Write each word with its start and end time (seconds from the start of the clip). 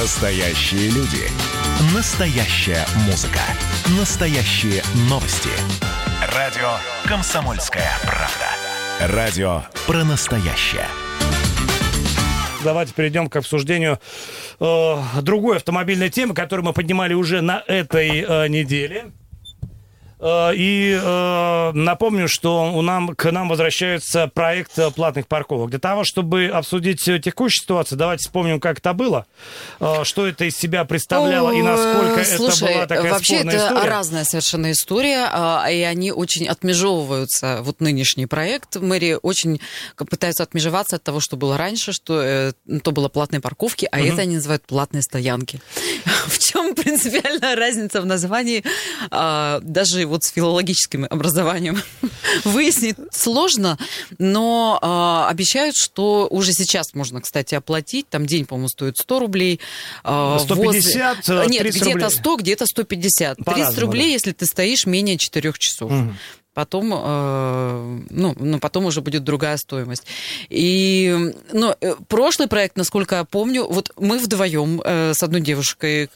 Настоящие 0.00 0.90
люди. 0.90 1.26
Настоящая 1.92 2.86
музыка. 3.06 3.40
Настоящие 3.98 4.80
новости. 5.10 5.50
Радио 6.36 6.68
«Комсомольская 7.04 7.90
правда». 8.02 9.16
Радио 9.16 9.62
про 9.88 10.04
настоящее. 10.04 10.86
Давайте 12.62 12.94
перейдем 12.94 13.28
к 13.28 13.34
обсуждению 13.34 13.98
э, 14.60 14.96
другой 15.22 15.56
автомобильной 15.56 16.10
темы, 16.10 16.32
которую 16.32 16.66
мы 16.66 16.72
поднимали 16.72 17.14
уже 17.14 17.40
на 17.40 17.64
этой 17.66 18.20
э, 18.20 18.46
неделе. 18.46 19.10
Э, 20.20 20.52
И 20.54 20.98
э, 21.00 21.70
напомню, 21.74 22.28
что 22.28 22.72
у 22.72 22.82
нам, 22.82 23.14
к 23.14 23.30
нам 23.30 23.48
возвращается 23.48 24.28
проект 24.28 24.78
э, 24.78 24.90
платных 24.90 25.26
парковок. 25.28 25.70
Для 25.70 25.78
того, 25.78 26.04
чтобы 26.04 26.46
обсудить 26.46 27.02
текущую 27.02 27.62
ситуацию, 27.62 27.98
давайте 27.98 28.24
вспомним, 28.26 28.60
как 28.60 28.78
это 28.78 28.92
было, 28.92 29.26
что 30.02 30.26
это 30.26 30.44
из 30.44 30.56
себя 30.56 30.84
представляло 30.84 31.50
и 31.52 31.62
насколько 31.62 32.24
Слушай, 32.24 32.68
это 32.70 32.74
была 32.74 32.86
такая 32.86 33.12
вообще 33.12 33.34
спорная 33.36 33.54
это 33.54 33.66
история. 33.66 33.90
разная 33.90 34.24
совершенно 34.24 34.72
история, 34.72 35.28
а, 35.30 35.66
и 35.70 35.80
они 35.82 36.12
очень 36.12 36.48
отмежевываются. 36.48 37.60
Вот 37.62 37.80
нынешний 37.80 38.26
проект 38.26 38.76
мэрии 38.76 39.18
очень 39.20 39.60
пытаются 39.96 40.42
отмежеваться 40.42 40.96
от 40.96 41.02
того, 41.02 41.20
что 41.20 41.36
было 41.36 41.56
раньше, 41.56 41.92
что 41.92 42.52
то 42.82 42.90
было 42.92 43.08
платные 43.08 43.40
парковки, 43.40 43.88
а 43.90 44.00
это 44.00 44.22
они 44.22 44.36
называют 44.36 44.64
платные 44.64 45.02
стоянки. 45.02 45.60
В 46.26 46.38
чем 46.38 46.74
принципиальная 46.74 47.56
разница 47.56 48.00
в 48.00 48.06
названии? 48.06 48.64
А, 49.10 49.60
Даже 49.62 50.07
вот 50.08 50.24
с 50.24 50.30
филологическим 50.30 51.06
образованием 51.08 51.80
выяснить 52.44 52.96
сложно, 53.12 53.78
но 54.18 54.78
а, 54.82 55.28
обещают, 55.28 55.76
что 55.76 56.26
уже 56.30 56.52
сейчас 56.52 56.94
можно, 56.94 57.20
кстати, 57.20 57.54
оплатить. 57.54 58.08
Там 58.08 58.26
день, 58.26 58.46
по-моему, 58.46 58.68
стоит 58.68 58.96
100 58.98 59.18
рублей. 59.20 59.60
а, 60.04 60.38
150, 60.38 61.28
возле- 61.28 61.44
э, 61.44 61.48
Нет, 61.48 61.60
30 61.62 61.80
где-то 61.82 61.94
рублей. 61.94 62.10
100, 62.18 62.36
где-то 62.36 62.66
150. 62.66 63.36
30 63.36 63.44
По-разному, 63.44 63.80
рублей, 63.80 64.06
да. 64.06 64.12
если 64.12 64.32
ты 64.32 64.46
стоишь 64.46 64.86
менее 64.86 65.18
4 65.18 65.52
часов. 65.58 65.92
Потом, 66.58 66.92
э, 66.92 68.00
ну, 68.10 68.34
ну, 68.36 68.58
потом 68.58 68.86
уже 68.86 69.00
будет 69.00 69.22
другая 69.22 69.56
стоимость. 69.58 70.02
И, 70.50 71.32
ну, 71.52 71.72
э, 71.80 71.94
прошлый 72.08 72.48
проект, 72.48 72.76
насколько 72.76 73.14
я 73.14 73.22
помню, 73.22 73.64
вот 73.70 73.92
мы 73.96 74.18
вдвоем 74.18 74.82
э, 74.84 75.12
с 75.14 75.22
одной 75.22 75.40
девушкой, 75.40 76.08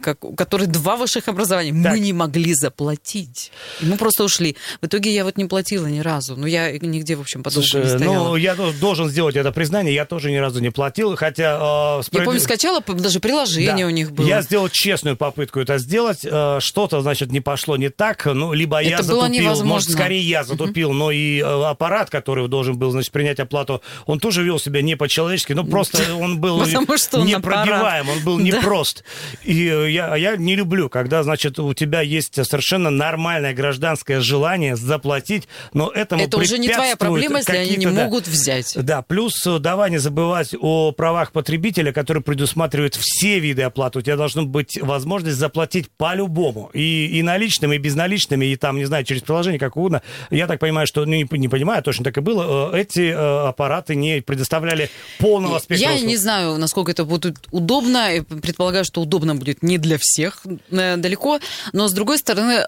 как, 0.00 0.24
у 0.24 0.34
которой 0.36 0.68
два 0.68 0.94
высших 0.94 1.26
образования, 1.26 1.72
Так. 1.82 1.90
мы 1.94 1.98
не 1.98 2.12
могли 2.12 2.54
заплатить. 2.54 3.50
И 3.80 3.86
Мы 3.86 3.96
просто 3.96 4.22
ушли. 4.22 4.54
В 4.80 4.86
итоге 4.86 5.12
я 5.12 5.24
вот 5.24 5.36
не 5.36 5.46
платила 5.46 5.86
ни 5.88 5.98
разу. 5.98 6.36
Ну, 6.36 6.46
я 6.46 6.70
нигде, 6.70 7.16
в 7.16 7.22
общем, 7.22 7.42
подолгу 7.42 7.66
не 7.66 7.70
Слушай, 7.72 7.88
стояла. 7.96 8.28
ну, 8.28 8.36
я 8.36 8.54
должен 8.54 9.08
сделать 9.08 9.34
это 9.34 9.50
признание, 9.50 9.92
я 9.92 10.04
тоже 10.04 10.30
ни 10.30 10.36
разу 10.36 10.60
не 10.60 10.70
платил, 10.70 11.16
хотя... 11.16 11.56
э, 11.56 11.96
я 11.96 12.02
справедли- 12.04 12.24
помню, 12.26 12.40
скачала, 12.40 12.80
даже 12.80 13.18
приложение 13.18 13.84
Да. 13.84 13.86
у 13.88 13.90
них 13.90 14.12
было. 14.12 14.24
Я 14.24 14.42
сделал 14.42 14.68
честную 14.68 15.16
попытку 15.16 15.58
это 15.58 15.78
сделать. 15.78 16.20
Э, 16.24 16.58
Что-то, 16.60 17.00
значит, 17.00 17.32
не 17.32 17.40
пошло 17.40 17.76
не 17.76 17.88
так. 17.88 18.24
Ну, 18.26 18.52
либо 18.52 18.78
я 18.80 18.94
Это 18.94 19.02
было 19.02 19.22
затупил, 19.22 19.42
невозможно. 19.42 19.79
Может, 19.86 19.90
скорее 19.90 20.20
я 20.22 20.44
затупил, 20.44 20.92
но 20.92 21.10
и 21.10 21.40
э, 21.40 21.64
аппарат, 21.64 22.10
который 22.10 22.48
должен 22.48 22.78
был, 22.78 22.90
значит, 22.90 23.12
принять 23.12 23.40
оплату, 23.40 23.82
он 24.06 24.20
тоже 24.20 24.42
вел 24.42 24.58
себя 24.58 24.82
не 24.82 24.96
по-человечески, 24.96 25.52
ну, 25.52 25.64
просто 25.64 26.14
он 26.14 26.40
был 26.40 26.60
непробиваем, 26.64 28.08
он 28.08 28.20
был 28.20 28.38
непрост. 28.38 29.04
И 29.44 29.68
э, 29.68 29.90
я, 29.90 30.16
я 30.16 30.36
не 30.36 30.56
люблю, 30.56 30.88
когда, 30.88 31.22
значит, 31.22 31.58
у 31.58 31.74
тебя 31.74 32.00
есть 32.00 32.34
совершенно 32.44 32.90
нормальное 32.90 33.54
гражданское 33.54 34.20
желание 34.20 34.76
заплатить, 34.76 35.48
но 35.72 35.90
этому 35.90 36.22
Это 36.24 36.38
уже 36.38 36.58
не 36.58 36.68
твоя 36.68 36.96
проблема, 36.96 37.38
если 37.38 37.56
они 37.56 37.76
не 37.76 37.86
могут 37.86 38.26
взять. 38.26 38.76
да, 38.76 39.02
плюс 39.02 39.34
э, 39.46 39.58
давай 39.58 39.90
не 39.90 39.98
забывать 39.98 40.54
о 40.58 40.92
правах 40.92 41.32
потребителя, 41.32 41.92
которые 41.92 42.22
предусматривают 42.22 42.94
все 42.94 43.38
виды 43.38 43.62
оплаты. 43.62 43.98
У 43.98 44.02
тебя 44.02 44.16
должна 44.16 44.42
быть 44.42 44.80
возможность 44.80 45.36
заплатить 45.36 45.90
по-любому. 45.96 46.70
И, 46.72 47.18
и 47.18 47.22
наличными, 47.22 47.76
и 47.76 47.78
безналичными, 47.78 48.46
и 48.46 48.56
там, 48.56 48.76
не 48.76 48.84
знаю, 48.84 49.04
через 49.04 49.22
приложение, 49.22 49.58
как 49.58 49.69
угодно. 49.76 50.02
Я 50.30 50.46
так 50.46 50.60
понимаю, 50.60 50.86
что, 50.86 51.04
ну, 51.04 51.12
не, 51.12 51.26
не 51.30 51.48
понимаю, 51.48 51.82
точно 51.82 52.04
так 52.04 52.16
и 52.18 52.20
было, 52.20 52.72
э, 52.74 52.80
эти 52.80 53.10
э, 53.10 53.48
аппараты 53.48 53.94
не 53.94 54.20
предоставляли 54.20 54.90
полного 55.18 55.58
спектра 55.58 55.88
Я 55.88 55.94
услуг. 55.94 56.08
не 56.08 56.16
знаю, 56.16 56.56
насколько 56.58 56.90
это 56.90 57.04
будет 57.04 57.38
удобно. 57.50 58.08
Предполагаю, 58.42 58.84
что 58.84 59.00
удобно 59.00 59.34
будет 59.34 59.62
не 59.62 59.78
для 59.78 59.98
всех 60.00 60.42
э, 60.70 60.96
далеко. 60.96 61.40
Но, 61.72 61.88
с 61.88 61.92
другой 61.92 62.18
стороны, 62.18 62.64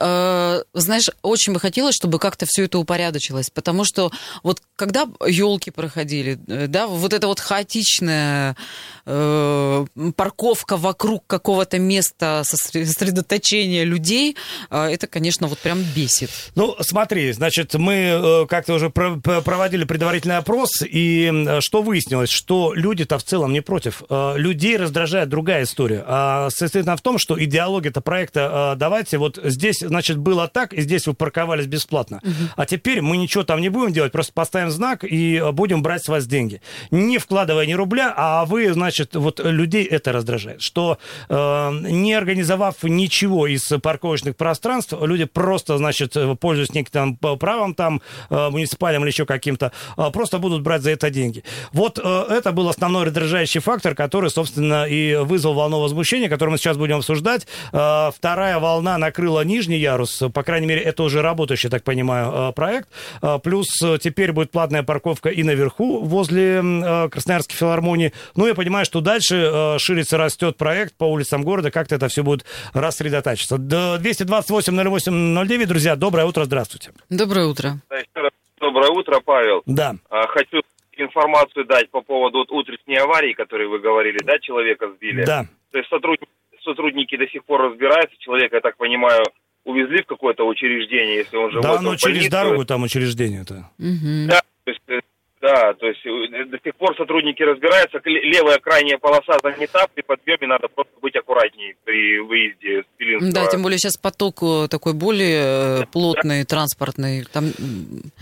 знаешь, 0.74 1.10
очень 1.22 1.52
бы 1.52 1.60
хотелось, 1.60 1.94
чтобы 1.94 2.18
как-то 2.18 2.46
все 2.46 2.64
это 2.64 2.78
упорядочилось. 2.78 3.50
Потому 3.50 3.84
что 3.84 4.10
вот 4.42 4.60
когда 4.76 5.06
елки 5.26 5.70
проходили, 5.70 6.38
да, 6.46 6.86
вот 6.86 7.12
это 7.12 7.26
вот 7.26 7.40
хаотичная 7.40 8.56
э, 9.04 9.86
парковка 10.16 10.76
вокруг 10.76 11.26
какого-то 11.26 11.78
места 11.78 12.42
сосредоточения 12.44 13.84
людей, 13.84 14.36
э, 14.70 14.84
это, 14.84 15.06
конечно, 15.06 15.46
вот 15.48 15.58
прям 15.58 15.82
бесит. 15.94 16.30
Ну, 16.54 16.76
смотри, 16.80 17.32
значит, 17.32 17.74
мы 17.74 17.94
э, 17.94 18.46
как-то 18.46 18.74
уже 18.74 18.90
проводили 18.90 19.84
предварительный 19.84 20.36
опрос, 20.36 20.82
и 20.82 21.58
что 21.60 21.82
выяснилось, 21.82 22.30
что 22.30 22.72
люди-то 22.74 23.18
в 23.18 23.24
целом 23.24 23.52
не 23.52 23.60
против. 23.60 24.02
Людей 24.10 24.76
раздражает 24.76 25.28
другая 25.28 25.64
история. 25.64 26.04
А 26.06 26.48
соответственно 26.50 26.96
в 26.96 27.00
том, 27.00 27.18
что 27.18 27.42
идеология-то 27.42 28.00
проекта, 28.00 28.74
давайте 28.78 29.18
вот 29.18 29.38
здесь, 29.42 29.80
значит, 29.80 30.18
было 30.18 30.48
так, 30.48 30.72
и 30.72 30.80
здесь 30.82 31.06
вы 31.06 31.14
парковались 31.14 31.66
бесплатно. 31.66 32.20
А 32.56 32.66
теперь 32.66 33.00
мы 33.02 33.16
ничего 33.16 33.42
там 33.44 33.60
не 33.60 33.68
будем 33.68 33.92
делать, 33.92 34.12
просто 34.12 34.32
поставим 34.32 34.70
знак 34.70 35.04
и 35.04 35.42
будем 35.52 35.82
брать 35.82 36.04
с 36.04 36.08
вас 36.08 36.26
деньги. 36.26 36.60
Не 36.90 37.18
вкладывая 37.18 37.66
ни 37.66 37.72
рубля, 37.72 38.12
а 38.16 38.44
вы, 38.44 38.72
значит, 38.72 38.91
вот 39.14 39.40
людей 39.40 39.84
это 39.84 40.12
раздражает. 40.12 40.62
Что 40.62 40.98
э, 41.28 41.70
не 41.90 42.14
организовав 42.14 42.82
ничего 42.82 43.46
из 43.46 43.64
парковочных 43.82 44.36
пространств, 44.36 44.94
люди 45.00 45.24
просто, 45.24 45.78
значит, 45.78 46.16
э, 46.16 46.36
пользуясь 46.36 46.74
неким 46.74 46.90
там 46.92 47.16
правом 47.16 47.74
там, 47.74 48.00
э, 48.30 48.50
муниципальным 48.50 49.02
или 49.02 49.10
еще 49.10 49.26
каким-то, 49.26 49.72
э, 49.96 50.10
просто 50.12 50.38
будут 50.38 50.62
брать 50.62 50.82
за 50.82 50.90
это 50.90 51.10
деньги. 51.10 51.44
Вот 51.72 51.98
э, 52.02 52.24
это 52.30 52.52
был 52.52 52.68
основной 52.68 53.04
раздражающий 53.04 53.60
фактор, 53.60 53.94
который, 53.94 54.30
собственно, 54.30 54.84
и 54.84 55.16
вызвал 55.16 55.54
волну 55.54 55.80
возмущения, 55.80 56.28
которую 56.28 56.52
мы 56.52 56.58
сейчас 56.58 56.76
будем 56.76 56.96
обсуждать. 56.96 57.46
Э, 57.72 58.10
Вторая 58.14 58.58
волна 58.58 58.98
накрыла 58.98 59.44
нижний 59.44 59.78
ярус, 59.78 60.22
по 60.32 60.42
крайней 60.42 60.66
мере, 60.66 60.80
это 60.80 61.02
уже 61.02 61.22
работающий, 61.22 61.70
так 61.70 61.84
понимаю, 61.84 62.50
э, 62.50 62.52
проект. 62.52 62.88
Э, 63.22 63.38
Плюс 63.42 63.68
теперь 64.00 64.32
будет 64.32 64.50
платная 64.50 64.82
парковка 64.82 65.28
и 65.28 65.42
наверху, 65.42 66.00
возле 66.00 66.62
Красноярской 67.10 67.56
филармонии. 67.56 68.12
Ну, 68.36 68.46
я 68.46 68.54
понимаю, 68.54 68.81
что 68.84 69.00
дальше 69.00 69.36
э, 69.36 69.78
ширится, 69.78 70.16
растет 70.18 70.56
проект 70.56 70.96
по 70.96 71.04
улицам 71.04 71.42
города, 71.42 71.70
как-то 71.70 71.94
это 71.94 72.08
все 72.08 72.22
будет 72.22 72.44
рассредотачиваться. 72.74 73.58
Д- 73.58 73.98
228-08-09, 73.98 75.66
друзья, 75.66 75.96
доброе 75.96 76.26
утро, 76.26 76.44
здравствуйте. 76.44 76.92
Доброе 77.10 77.46
утро. 77.46 77.80
Доброе 78.60 78.90
утро, 78.90 79.20
Павел. 79.24 79.62
Да, 79.66 79.94
А, 80.10 80.26
Хочу 80.28 80.62
информацию 80.96 81.64
дать 81.64 81.90
по 81.90 82.00
поводу 82.02 82.38
вот 82.38 82.50
утренней 82.52 82.96
аварии, 82.98 83.32
которой 83.32 83.66
вы 83.66 83.80
говорили, 83.80 84.18
да, 84.24 84.38
человека 84.38 84.88
сбили. 84.96 85.24
да. 85.24 85.46
То 85.72 85.78
есть 85.78 85.88
сотрудники, 85.90 86.28
сотрудники 86.62 87.16
до 87.16 87.26
сих 87.28 87.44
пор 87.44 87.62
разбираются, 87.62 88.14
человека, 88.18 88.56
я 88.56 88.60
так 88.60 88.76
понимаю, 88.76 89.24
увезли 89.64 90.02
в 90.02 90.06
какое-то 90.06 90.46
учреждение, 90.46 91.16
если 91.16 91.36
он 91.36 91.50
живет 91.50 91.62
Да, 91.64 91.80
но 91.80 91.96
через 91.96 92.14
больнице. 92.16 92.30
дорогу 92.30 92.64
там 92.64 92.82
учреждение-то. 92.82 93.70
Мгм. 93.78 94.28
Да, 94.28 94.42
то 94.64 94.70
есть, 94.70 94.82
э, 94.88 95.00
да, 95.42 95.74
то 95.74 95.86
есть 95.88 96.00
э, 96.06 96.44
до 96.44 96.58
сих 96.64 96.76
пор 96.76 96.96
сотрудники 96.96 97.42
разбираются, 97.42 98.00
левая 98.04 98.58
крайняя 98.58 98.96
полоса 98.96 99.36
занята, 99.42 99.86
при 99.92 100.02
подъеме 100.02 100.46
надо 100.46 100.68
просто 100.68 100.92
быть 101.02 101.16
аккуратнее 101.16 101.74
при 101.84 102.20
выезде 102.20 102.82
с 102.82 102.86
Белинского. 102.96 103.32
Да, 103.32 103.50
тем 103.50 103.62
более 103.62 103.78
сейчас 103.78 103.96
поток 103.96 104.40
э, 104.42 104.68
такой 104.70 104.94
более 104.94 105.82
э, 105.82 105.86
плотный, 105.92 106.44
транспортный. 106.44 107.24
Там 107.24 107.46
м, 107.58 108.12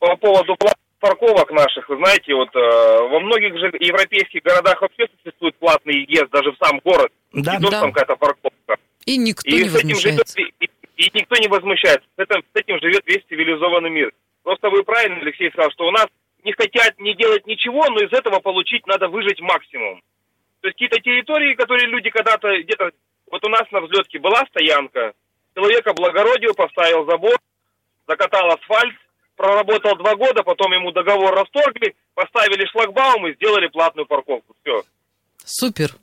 по 0.00 0.16
поводу 0.16 0.56
парковок 0.98 1.50
наших, 1.52 1.88
вы 1.88 1.96
знаете, 1.98 2.34
вот 2.34 2.48
э, 2.54 2.58
во 2.58 3.20
многих 3.20 3.56
же 3.56 3.66
европейских 3.78 4.42
городах 4.42 4.82
вообще 4.82 5.06
существует 5.22 5.54
платный 5.56 6.04
въезд 6.04 6.30
даже 6.32 6.50
в 6.50 6.56
сам 6.62 6.80
город. 6.84 7.12
Да, 7.32 7.56
и 7.56 7.60
то, 7.62 7.70
да. 7.70 7.80
там 7.80 7.92
какая-то 7.92 8.16
парковка. 8.16 8.76
и 9.06 9.16
никто 9.16 9.48
и 9.48 9.52
не 9.52 9.58
живет, 9.68 9.72
возмущается. 9.74 10.40
и, 10.40 10.64
и- 10.64 10.70
и 10.96 11.10
никто 11.14 11.36
не 11.36 11.48
возмущается. 11.48 12.06
С 12.18 12.20
этим, 12.20 12.42
с 12.42 12.56
этим 12.60 12.78
живет 12.80 13.00
весь 13.06 13.24
цивилизованный 13.28 13.88
мир. 13.88 14.12
Просто 14.42 14.68
вы 14.68 14.82
правильно, 14.82 15.16
Алексей, 15.22 15.48
сказал, 15.50 15.70
что 15.70 15.86
у 15.86 15.90
нас 15.92 16.06
не 16.44 16.52
хотят 16.52 16.98
не 16.98 17.14
делать 17.14 17.46
ничего, 17.46 17.84
но 17.88 18.00
из 18.04 18.12
этого 18.12 18.40
получить 18.40 18.86
надо 18.86 19.08
выжить 19.08 19.40
максимум. 19.40 20.02
То 20.60 20.68
есть 20.68 20.76
какие-то 20.76 21.00
территории, 21.00 21.54
которые 21.54 21.88
люди 21.88 22.10
когда-то 22.10 22.48
где-то... 22.62 22.90
Вот 23.30 23.44
у 23.44 23.48
нас 23.48 23.62
на 23.70 23.80
взлетке 23.80 24.18
была 24.18 24.44
стоянка, 24.50 25.12
человек 25.54 25.86
облагородил, 25.86 26.54
поставил 26.54 27.06
забор, 27.06 27.36
закатал 28.08 28.50
асфальт, 28.50 28.94
проработал 29.36 29.96
два 29.96 30.16
года, 30.16 30.42
потом 30.42 30.72
ему 30.72 30.92
договор 30.92 31.34
расторгли, 31.34 31.94
поставили 32.14 32.66
шлагбаум 32.72 33.28
и 33.28 33.34
сделали 33.34 33.68
платную 33.68 34.06
парковку. 34.06 34.54
Все. 34.62 34.82
Супер. 35.44 35.94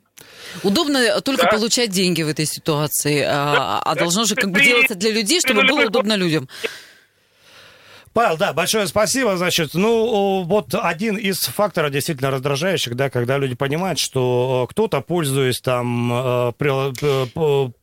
Удобно 0.63 1.22
только 1.22 1.44
Да. 1.44 1.50
получать 1.50 1.90
деньги 1.92 2.24
в 2.24 2.30
этой 2.30 2.45
ситуации, 2.45 3.22
а, 3.22 3.80
а 3.83 3.95
должно 3.95 4.24
же 4.24 4.36
как 4.36 4.50
бы 4.50 4.62
делаться 4.62 4.95
для 4.95 5.12
людей, 5.12 5.40
чтобы 5.40 5.63
было 5.63 5.86
удобно 5.86 6.16
людям. 6.16 6.48
Павел, 8.18 8.36
да, 8.36 8.52
большое 8.52 8.88
спасибо. 8.88 9.38
Значит, 9.38 9.75
ну, 9.75 10.42
вот 10.42 10.74
один 10.74 11.18
из 11.18 11.38
факторов 11.38 11.92
действительно 11.92 12.31
раздражающих, 12.31 12.96
да, 12.96 13.12
когда 13.12 13.38
люди 13.38 13.54
понимают, 13.54 14.00
что 14.00 14.66
э, 14.68 14.72
кто-то, 14.72 15.02
пользуясь 15.02 15.60
там 15.60 16.52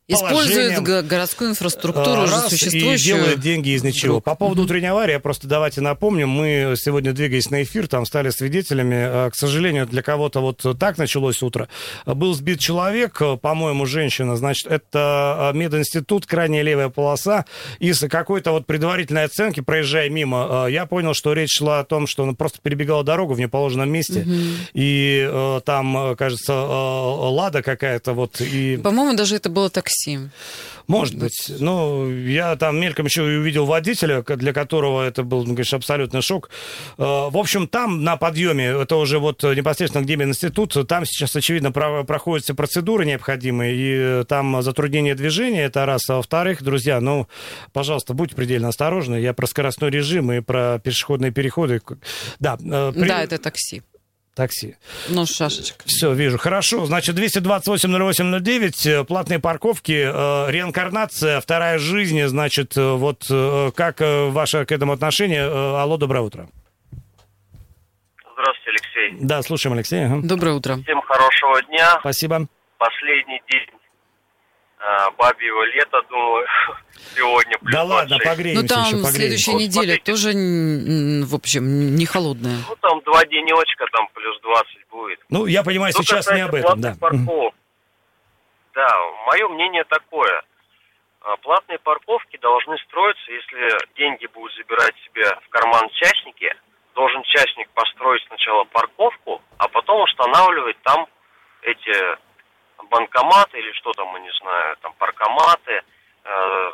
Используют 0.07 0.79
городскую 0.81 1.49
инфраструктуру 1.49 2.23
уже 2.23 2.37
существующую. 2.49 2.95
И 2.95 3.19
делают 3.19 3.39
деньги 3.39 3.69
из 3.69 3.83
ничего. 3.83 4.21
По 4.21 4.35
поводу 4.35 4.63
утренней 4.63 4.87
аварии, 4.87 5.17
просто 5.17 5.47
давайте 5.47 5.81
напомним, 5.81 6.29
мы 6.29 6.75
сегодня, 6.77 7.11
двигаясь 7.11 7.49
на 7.49 7.63
эфир, 7.63 7.87
там 7.87 8.05
стали 8.05 8.29
свидетелями. 8.29 8.95
А, 8.97 9.29
к 9.31 9.35
сожалению, 9.35 9.87
для 9.87 10.03
кого-то 10.03 10.41
вот 10.41 10.63
так 10.79 10.99
началось 10.99 11.41
утро. 11.41 11.69
Был 12.05 12.35
сбит 12.35 12.59
человек, 12.59 13.19
по-моему, 13.41 13.87
женщина, 13.87 14.35
значит, 14.35 14.67
это 14.67 15.49
а, 15.49 15.51
мединститут, 15.53 16.27
крайняя 16.27 16.61
левая 16.61 16.89
полоса. 16.89 17.45
Из 17.79 17.99
какой-то 18.01 18.51
вот 18.51 18.67
предварительной 18.67 19.23
оценки, 19.23 19.61
проезжая 19.61 20.09
мимо, 20.09 20.65
а, 20.65 20.67
я 20.67 20.85
понял, 20.85 21.15
что 21.15 21.33
речь 21.33 21.57
шла 21.57 21.79
о 21.79 21.83
том, 21.83 22.05
что 22.05 22.21
он 22.21 22.35
просто 22.35 22.59
перебегал 22.61 23.03
дорогу 23.03 23.33
в 23.33 23.39
неположенном 23.39 23.89
месте. 23.89 24.19
Угу. 24.19 24.33
И 24.75 25.61
там, 25.65 26.15
кажется, 26.15 26.53
лада 26.53 27.63
какая-то 27.63 28.13
вот. 28.13 28.39
И... 28.39 28.77
По-моему, 28.77 29.17
даже 29.17 29.37
это 29.37 29.49
было 29.49 29.71
такси 29.71 29.94
такси. 29.95 30.19
Может 30.87 31.15
быть. 31.15 31.51
Ну, 31.59 32.09
я 32.11 32.55
там 32.55 32.79
мельком 32.79 33.05
еще 33.05 33.21
и 33.21 33.37
увидел 33.37 33.65
водителя, 33.65 34.21
для 34.21 34.53
которого 34.53 35.03
это 35.03 35.23
был, 35.23 35.43
ну, 35.43 35.55
конечно, 35.55 35.77
абсолютный 35.77 36.21
шок. 36.21 36.49
Э, 36.97 37.03
в 37.29 37.37
общем, 37.37 37.67
там 37.67 38.03
на 38.03 38.17
подъеме, 38.17 38.65
это 38.65 38.95
уже 38.97 39.19
вот 39.19 39.43
непосредственно 39.43 40.03
где 40.03 40.13
институт, 40.15 40.75
там 40.87 41.05
сейчас, 41.05 41.35
очевидно, 41.35 41.71
проходят 41.71 42.43
все 42.43 42.53
процедуры 42.53 43.05
необходимые, 43.05 44.21
и 44.21 44.23
там 44.25 44.61
затруднение 44.61 45.15
движения, 45.15 45.63
это 45.63 45.85
раз. 45.85 46.09
А 46.09 46.17
во-вторых, 46.17 46.63
друзья, 46.63 47.01
ну, 47.01 47.27
пожалуйста, 47.73 48.13
будьте 48.13 48.35
предельно 48.35 48.69
осторожны. 48.69 49.15
Я 49.15 49.33
про 49.33 49.47
скоростной 49.47 49.89
режим 49.89 50.31
и 50.31 50.41
про 50.41 50.79
пешеходные 50.79 51.31
переходы. 51.31 51.81
Да, 52.39 52.57
э, 52.59 52.91
при... 52.93 53.07
да 53.07 53.23
это 53.23 53.37
такси. 53.37 53.81
Такси. 54.35 54.75
Ну, 55.07 55.25
шашечка. 55.25 55.83
Все, 55.85 56.13
вижу. 56.13 56.37
Хорошо. 56.37 56.85
Значит, 56.85 57.17
228-08-09, 57.17 58.85
э, 58.85 59.03
платные 59.05 59.39
парковки, 59.39 59.93
э, 59.93 60.51
реинкарнация, 60.51 61.39
вторая 61.39 61.79
жизнь. 61.79 62.21
Значит, 62.23 62.75
э, 62.75 62.91
вот 62.93 63.25
э, 63.29 63.71
как 63.73 64.01
э, 64.01 64.29
ваше 64.29 64.65
к 64.65 64.73
этому 64.73 64.91
отношение? 64.91 65.43
Э, 65.47 65.77
алло, 65.81 65.95
доброе 65.97 66.19
утро. 66.19 66.49
Здравствуйте, 68.33 68.71
Алексей. 68.71 69.25
Да, 69.25 69.41
слушаем, 69.41 69.73
Алексей. 69.73 70.05
Ага. 70.05 70.19
Доброе 70.21 70.55
утро. 70.55 70.77
Всем 70.83 71.01
хорошего 71.01 71.61
дня. 71.63 71.97
Спасибо. 72.01 72.47
Последний 72.77 73.41
день 73.49 73.61
а, 74.85 75.09
бабьего 75.11 75.63
лета, 75.63 76.01
думаю, 76.09 76.47
сегодня 77.15 77.57
плюс 77.57 77.73
Да 77.73 77.83
ладно, 77.83 78.19
погреемся 78.23 78.61
Ну 78.61 78.67
там 78.67 78.83
еще, 78.83 78.91
погреемся. 78.91 79.13
следующая 79.15 79.51
вот, 79.53 79.61
неделя 79.61 79.95
смотрите. 79.95 80.11
тоже, 80.11 81.25
в 81.25 81.35
общем, 81.35 81.95
не 81.95 82.05
холодная. 82.05 82.57
Ну 82.69 82.75
там 82.75 83.01
два 83.01 83.25
денечка, 83.25 83.85
там 83.91 84.07
плюс 84.13 84.39
20 84.41 84.67
будет. 84.91 85.19
Ну, 85.29 85.47
я 85.47 85.63
понимаю, 85.63 85.91
Что 85.91 86.03
сейчас 86.03 86.29
не 86.31 86.41
об 86.41 86.53
этом, 86.53 86.79
да. 86.81 86.95
Парков, 86.99 87.53
да, 88.75 88.87
мое 89.25 89.47
мнение 89.47 89.83
такое. 89.85 90.43
А, 91.21 91.35
платные 91.37 91.79
парковки 91.79 92.37
должны 92.37 92.77
строиться, 92.85 93.31
если 93.31 93.97
деньги 93.97 94.27
будут 94.27 94.53
забирать 94.55 94.93
себе 95.05 95.25
в 95.47 95.49
карман 95.49 95.89
частники, 95.95 96.53
должен 96.93 97.23
частник 97.23 97.69
построить 97.71 98.23
сначала 98.27 98.65
парковку, 98.65 99.41
а 99.57 99.67
потом 99.67 100.03
устанавливать 100.03 100.77
там 100.83 101.07
эти 101.63 102.17
банкоматы 102.95 103.59
или 103.59 103.71
что 103.73 103.91
там, 103.91 104.07
мы 104.07 104.21
не 104.21 104.31
знаю, 104.39 104.77
там 104.81 104.93
паркоматы, 104.93 105.81
э, 106.23 106.71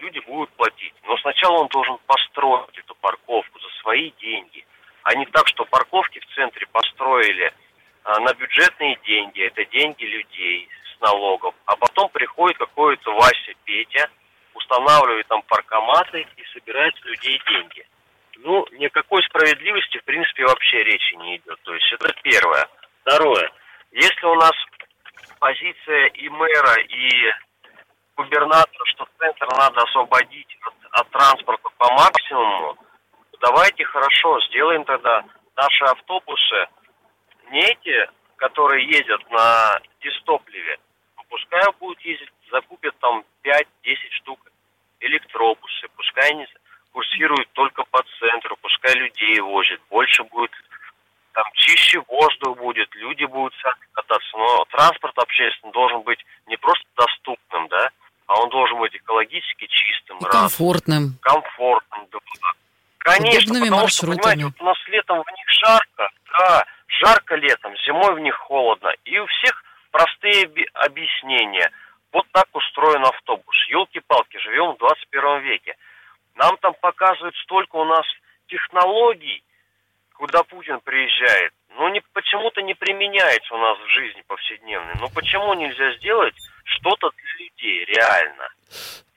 люди 0.00 0.18
будут 0.20 0.50
платить. 0.52 0.94
Но 1.04 1.16
сначала 1.18 1.58
он 1.58 1.68
должен 1.68 1.98
построить 2.06 2.78
эту 2.78 2.94
парковку 2.94 3.58
за 3.60 3.68
свои 3.82 4.10
деньги, 4.12 4.64
а 5.02 5.14
не 5.14 5.26
так, 5.26 5.46
что 5.48 5.66
парковки 5.66 6.20
в 6.20 6.34
центре 6.34 6.66
построили 6.72 7.52
э, 7.52 8.18
на 8.20 8.32
бюджетные 8.32 8.98
деньги, 9.04 9.42
это 9.42 9.62
деньги 9.66 10.04
людей 10.04 10.68
с 10.96 11.00
налогов, 11.02 11.54
а 11.66 11.76
потом 11.76 12.08
приходит 12.08 12.56
какой-то 12.56 13.12
Вася 13.12 13.52
Петя, 13.64 14.08
устанавливает 14.54 15.26
там 15.28 15.42
паркоматы 15.42 16.26
и 16.36 16.44
собирает 16.54 16.96
с 16.96 17.04
людей 17.04 17.40
деньги. 17.46 17.86
Ну, 18.38 18.64
никакой 18.72 19.22
справедливости, 19.24 19.98
в 19.98 20.04
принципе, 20.04 20.46
вообще 20.46 20.82
речи 20.84 21.14
не 21.16 21.36
идет. 21.36 21.60
То 21.62 21.74
есть 21.74 21.92
это 21.92 22.12
первое. 22.22 22.68
Второе. 23.02 23.50
Если 23.90 24.26
у 24.26 24.34
нас 24.34 24.52
позиция 25.38 26.06
и 26.08 26.28
мэра, 26.28 26.74
и 26.82 27.32
губернатора, 28.16 28.84
что 28.86 29.08
центр 29.18 29.46
надо 29.56 29.82
освободить 29.82 30.56
от, 30.62 30.74
от 31.00 31.10
транспорта 31.10 31.68
по 31.78 31.92
максимуму, 31.92 32.76
давайте 33.40 33.84
хорошо, 34.08 34.40
сделаем 34.48 34.84
тогда 34.84 35.24
наши 35.56 35.84
автобусы, 35.84 36.66
не 37.50 37.60
эти, 37.60 38.10
которые 38.36 38.86
ездят 38.86 39.30
на 39.30 39.80
дистопливе, 40.02 40.78
пускай 41.28 41.62
будут 41.78 42.00
ездить, 42.00 42.30
закупят 42.50 42.94
там 43.00 43.24
5-10 43.44 43.64
штук 44.20 44.40
электробусы, 45.00 45.88
пускай 45.96 46.30
они 46.30 46.46
курсируют 46.92 47.50
только 47.52 47.84
по 47.84 48.02
центру, 48.18 48.56
пускай 48.62 48.94
людей 48.94 49.40
возят, 49.40 49.80
больше 49.90 50.24
будет 50.24 50.50
там 51.32 51.44
чище 51.54 52.02
воздух 52.08 52.56
будет, 52.58 52.88
люди 52.94 53.24
будут 53.24 53.54
кататься. 53.92 54.36
Но 54.36 54.64
транспорт 54.70 55.16
общественный 55.18 55.72
должен 55.72 56.02
быть 56.02 56.18
не 56.46 56.56
просто 56.56 56.84
доступным, 56.96 57.68
да, 57.68 57.90
а 58.26 58.40
он 58.40 58.48
должен 58.48 58.78
быть 58.78 58.94
экологически 58.96 59.66
чистым. 59.66 60.18
И 60.18 60.24
раз. 60.24 60.32
комфортным. 60.32 61.18
Конечно, 63.18 63.52
Удобными 63.52 63.64
потому 63.64 63.82
маршрутами. 63.82 64.14
что, 64.14 64.22
понимаете, 64.22 64.44
вот 64.44 64.60
у 64.60 64.64
нас 64.64 64.78
летом 64.88 65.22
в 65.22 65.30
них 65.36 65.48
жарко, 65.48 66.10
да, 66.38 66.64
жарко 66.86 67.34
летом, 67.36 67.76
зимой 67.86 68.14
в 68.14 68.18
них 68.20 68.34
холодно. 68.36 68.92
И 69.04 69.18
у 69.18 69.26
всех 69.26 69.64
простые 69.90 70.48
объяснения. 70.74 71.70
Вот 72.12 72.26
так 72.32 72.46
устроен 72.52 73.04
автобус. 73.04 73.56
Елки-палки, 73.68 74.38
живем 74.38 74.72
в 74.72 74.78
21 74.78 75.40
веке. 75.40 75.76
Нам 76.36 76.56
там 76.58 76.74
показывают 76.80 77.36
столько 77.36 77.76
у 77.76 77.84
нас 77.84 78.06
технологий, 78.48 79.42
куда 80.14 80.42
Путин 80.44 80.80
приезжает, 80.80 81.52
ну 81.76 81.88
не, 81.88 82.00
почему-то 82.12 82.60
не 82.62 82.74
применяется 82.74 83.54
у 83.54 83.58
нас 83.58 83.78
в 83.78 83.88
жизни 83.88 84.22
повседневной. 84.26 84.94
Ну 85.00 85.08
почему 85.14 85.54
нельзя 85.54 85.92
сделать 85.98 86.34
что-то 86.64 87.10
для 87.10 87.44
людей 87.44 87.84
реально? 87.84 88.48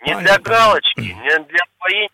Не 0.01 0.15
для 0.15 0.37
галочки, 0.37 0.99
не 0.99 1.39
для 1.45 1.59
освоения 1.63 2.09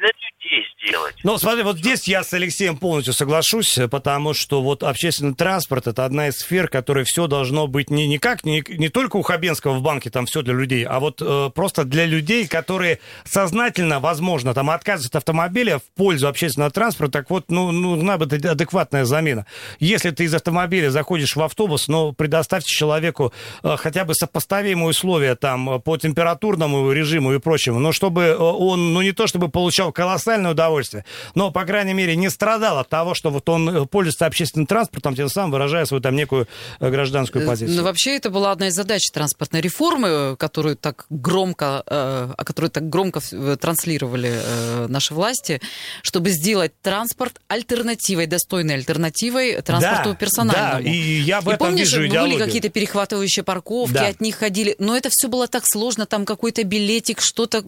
для 0.00 0.08
людей 0.08 0.66
сделать. 0.78 1.14
Ну, 1.22 1.38
смотри, 1.38 1.62
вот 1.62 1.78
здесь 1.78 2.08
я 2.08 2.24
с 2.24 2.32
Алексеем 2.32 2.76
полностью 2.76 3.12
соглашусь, 3.12 3.78
потому 3.90 4.34
что 4.34 4.62
вот 4.62 4.82
общественный 4.82 5.34
транспорт 5.34 5.86
это 5.86 6.04
одна 6.04 6.28
из 6.28 6.38
сфер, 6.38 6.68
которой 6.68 7.04
все 7.04 7.26
должно 7.26 7.66
быть 7.66 7.90
не, 7.90 8.06
не 8.06 8.18
как, 8.18 8.44
не, 8.44 8.62
не 8.68 8.88
только 8.88 9.16
у 9.16 9.22
Хабенского 9.22 9.74
в 9.74 9.82
банке 9.82 10.10
там 10.10 10.26
все 10.26 10.42
для 10.42 10.54
людей, 10.54 10.84
а 10.84 11.00
вот 11.00 11.20
э, 11.20 11.50
просто 11.54 11.84
для 11.84 12.06
людей, 12.06 12.46
которые 12.46 13.00
сознательно, 13.24 14.00
возможно, 14.00 14.54
там 14.54 14.70
отказываются 14.70 15.18
от 15.18 15.22
автомобиля 15.22 15.78
в 15.78 15.82
пользу 15.96 16.28
общественного 16.28 16.70
транспорта, 16.70 17.12
так 17.12 17.30
вот, 17.30 17.50
ну, 17.50 17.70
нужна 17.70 18.16
бы 18.16 18.24
адекватная 18.24 19.04
замена. 19.04 19.46
Если 19.78 20.10
ты 20.10 20.24
из 20.24 20.34
автомобиля 20.34 20.90
заходишь 20.90 21.36
в 21.36 21.42
автобус, 21.42 21.88
ну, 21.88 22.12
предоставьте 22.12 22.68
человеку 22.68 23.32
э, 23.62 23.76
хотя 23.76 24.04
бы 24.04 24.14
сопоставимые 24.14 24.88
условия 24.88 25.34
там 25.34 25.80
по 25.82 25.96
температурному 25.96 26.90
режиму 26.92 27.34
и 27.34 27.38
прочему, 27.38 27.78
но 27.78 27.92
чтобы 27.92 28.22
э, 28.22 28.36
он, 28.36 28.94
ну, 28.94 29.02
не 29.02 29.12
то 29.12 29.26
чтобы 29.26 29.39
получал 29.48 29.92
колоссальное 29.92 30.52
удовольствие, 30.52 31.04
но, 31.34 31.50
по 31.50 31.64
крайней 31.64 31.94
мере, 31.94 32.16
не 32.16 32.30
страдал 32.30 32.78
от 32.78 32.88
того, 32.88 33.14
что 33.14 33.30
вот 33.30 33.48
он 33.48 33.68
э, 33.68 33.86
пользуется 33.86 34.26
общественным 34.26 34.66
транспортом, 34.66 35.14
тем 35.14 35.28
самым 35.28 35.52
выражая 35.52 35.84
свою 35.84 36.00
там 36.00 36.14
некую 36.14 36.48
э, 36.78 36.90
гражданскую 36.90 37.44
э, 37.44 37.46
позицию. 37.46 37.76
Ну, 37.76 37.82
вообще, 37.84 38.16
это 38.16 38.30
была 38.30 38.52
одна 38.52 38.68
из 38.68 38.74
задач 38.74 39.02
транспортной 39.12 39.60
реформы, 39.60 40.36
которую 40.36 40.76
так 40.76 41.06
громко, 41.10 41.82
о 41.86 42.44
которой 42.44 42.70
так 42.70 42.88
громко 42.88 43.20
транслировали 43.56 44.88
наши 44.88 45.14
власти, 45.14 45.60
чтобы 46.02 46.30
сделать 46.30 46.72
транспорт 46.82 47.40
альтернативой, 47.48 48.26
достойной 48.26 48.74
альтернативой 48.74 49.60
транспорту 49.62 50.10
да, 50.10 50.14
персональному. 50.14 50.84
Да, 50.84 50.90
и 50.90 51.20
я 51.20 51.40
в 51.40 51.48
и 51.48 51.54
этом 51.54 51.68
помнишь, 51.68 51.92
вижу 51.92 52.06
идеологию. 52.06 52.38
были 52.38 52.46
какие-то 52.46 52.68
перехватывающие 52.68 53.42
парковки, 53.42 53.94
да. 53.94 54.08
от 54.08 54.20
них 54.20 54.36
ходили, 54.36 54.76
но 54.78 54.96
это 54.96 55.08
все 55.10 55.28
было 55.28 55.48
так 55.48 55.64
сложно, 55.66 56.06
там 56.06 56.24
какой-то 56.24 56.64
билетик, 56.64 57.20
что-то, 57.20 57.62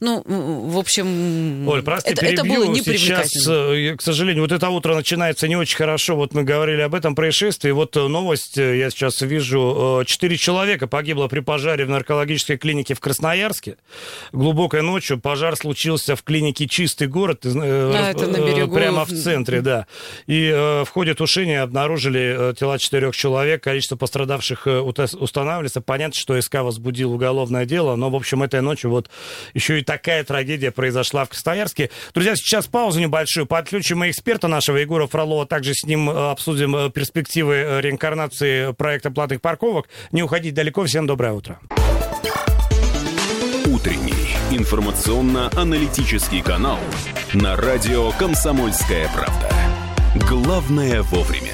ну, 0.00 0.22
в 0.26 0.78
общем, 0.78 1.01
Оль, 1.02 1.82
прости, 1.82 2.10
это, 2.10 2.20
перебью. 2.22 2.54
это 2.54 2.66
было 2.66 2.74
Сейчас, 2.76 3.46
э, 3.48 3.96
к 3.96 4.02
сожалению, 4.02 4.42
вот 4.42 4.52
это 4.52 4.68
утро 4.68 4.94
начинается 4.94 5.48
не 5.48 5.56
очень 5.56 5.76
хорошо. 5.76 6.16
Вот 6.16 6.34
мы 6.34 6.42
говорили 6.42 6.80
об 6.80 6.94
этом 6.94 7.14
происшествии. 7.14 7.70
Вот 7.70 7.96
э, 7.96 8.06
новость, 8.06 8.58
э, 8.58 8.78
я 8.78 8.90
сейчас 8.90 9.20
вижу, 9.20 10.02
четыре 10.06 10.36
человека 10.36 10.86
погибло 10.86 11.28
при 11.28 11.40
пожаре 11.40 11.84
в 11.84 11.90
наркологической 11.90 12.56
клинике 12.56 12.94
в 12.94 13.00
Красноярске. 13.00 13.76
Глубокой 14.32 14.82
ночью 14.82 15.18
пожар 15.20 15.56
случился 15.56 16.16
в 16.16 16.22
клинике 16.22 16.66
«Чистый 16.66 17.08
город», 17.08 17.44
а, 17.44 18.10
это 18.10 18.26
на 18.26 18.36
берегу. 18.36 18.74
прямо 18.74 19.04
в 19.04 19.10
центре, 19.10 19.60
да. 19.60 19.86
И 20.26 20.50
в 20.50 20.88
ходе 20.88 21.14
тушения 21.14 21.62
обнаружили 21.62 22.54
тела 22.58 22.78
четырех 22.78 23.14
человек. 23.14 23.62
Количество 23.62 23.96
пострадавших 23.96 24.66
устанавливается. 24.66 25.80
Понятно, 25.80 26.18
что 26.18 26.40
СК 26.40 26.56
возбудил 26.56 27.12
уголовное 27.12 27.64
дело, 27.64 27.96
но, 27.96 28.10
в 28.10 28.16
общем, 28.16 28.42
этой 28.42 28.60
ночью 28.60 28.90
вот 28.90 29.10
еще 29.54 29.78
и 29.80 29.84
такая 29.84 30.24
трагедия 30.24 30.70
произошла 30.70 30.91
произошла 30.92 31.24
в 31.24 31.30
Красноярске. 31.30 31.90
Друзья, 32.12 32.36
сейчас 32.36 32.66
паузу 32.66 33.00
небольшую. 33.00 33.46
Подключим 33.46 34.08
эксперта 34.08 34.46
нашего 34.48 34.76
Егора 34.76 35.06
Фролова. 35.06 35.46
Также 35.46 35.72
с 35.74 35.84
ним 35.84 36.10
э, 36.10 36.30
обсудим 36.30 36.76
э, 36.76 36.90
перспективы 36.90 37.54
э, 37.54 37.80
реинкарнации 37.80 38.72
проекта 38.72 39.10
платных 39.10 39.40
парковок. 39.40 39.88
Не 40.12 40.22
уходить 40.22 40.52
далеко. 40.54 40.84
Всем 40.84 41.06
доброе 41.06 41.32
утро. 41.32 41.58
Утренний 43.66 44.36
информационно-аналитический 44.50 46.42
канал 46.42 46.78
на 47.32 47.56
радио 47.56 48.10
«Комсомольская 48.12 49.08
правда». 49.14 49.50
Главное 50.28 51.00
вовремя. 51.02 51.51